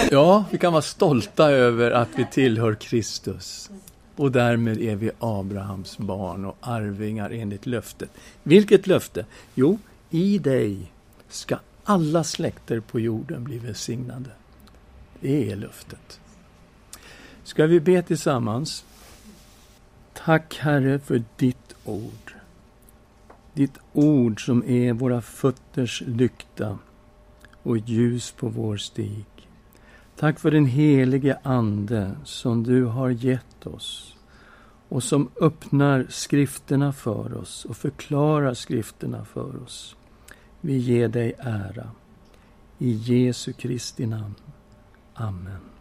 Ja, 0.10 0.44
vi 0.50 0.58
kan 0.58 0.72
vara 0.72 0.82
stolta 0.82 1.50
över 1.50 1.90
att 1.90 2.08
vi 2.16 2.26
tillhör 2.32 2.74
Kristus. 2.74 3.70
Och 4.16 4.32
därmed 4.32 4.80
är 4.80 4.96
vi 4.96 5.10
Abrahams 5.18 5.98
barn 5.98 6.44
och 6.44 6.56
arvingar 6.60 7.30
enligt 7.30 7.66
löftet. 7.66 8.10
Vilket 8.42 8.86
löfte? 8.86 9.26
Jo, 9.54 9.78
i 10.10 10.38
dig 10.38 10.92
ska 11.28 11.58
alla 11.84 12.24
släkter 12.24 12.80
på 12.80 13.00
jorden 13.00 13.44
bli 13.44 13.58
välsignade. 13.58 14.30
Det 15.20 15.50
är 15.52 15.56
löftet. 15.56 16.20
Ska 17.52 17.66
vi 17.66 17.80
be 17.80 18.02
tillsammans? 18.02 18.84
Tack 20.12 20.58
Herre 20.58 20.98
för 20.98 21.22
ditt 21.36 21.74
ord. 21.84 22.34
Ditt 23.52 23.78
ord 23.92 24.46
som 24.46 24.64
är 24.64 24.92
våra 24.92 25.20
fötters 25.20 26.02
lykta 26.06 26.78
och 27.62 27.78
ljus 27.78 28.32
på 28.32 28.48
vår 28.48 28.76
stig. 28.76 29.24
Tack 30.16 30.38
för 30.38 30.50
den 30.50 30.66
helige 30.66 31.38
Ande 31.42 32.10
som 32.24 32.62
du 32.62 32.84
har 32.84 33.10
gett 33.10 33.66
oss 33.66 34.16
och 34.88 35.02
som 35.02 35.30
öppnar 35.40 36.06
skrifterna 36.08 36.92
för 36.92 37.36
oss 37.36 37.64
och 37.64 37.76
förklarar 37.76 38.54
skrifterna 38.54 39.24
för 39.24 39.62
oss. 39.62 39.96
Vi 40.60 40.76
ger 40.76 41.08
dig 41.08 41.34
ära. 41.38 41.90
I 42.78 42.90
Jesu 42.92 43.52
Kristi 43.52 44.06
namn. 44.06 44.34
Amen. 45.14 45.71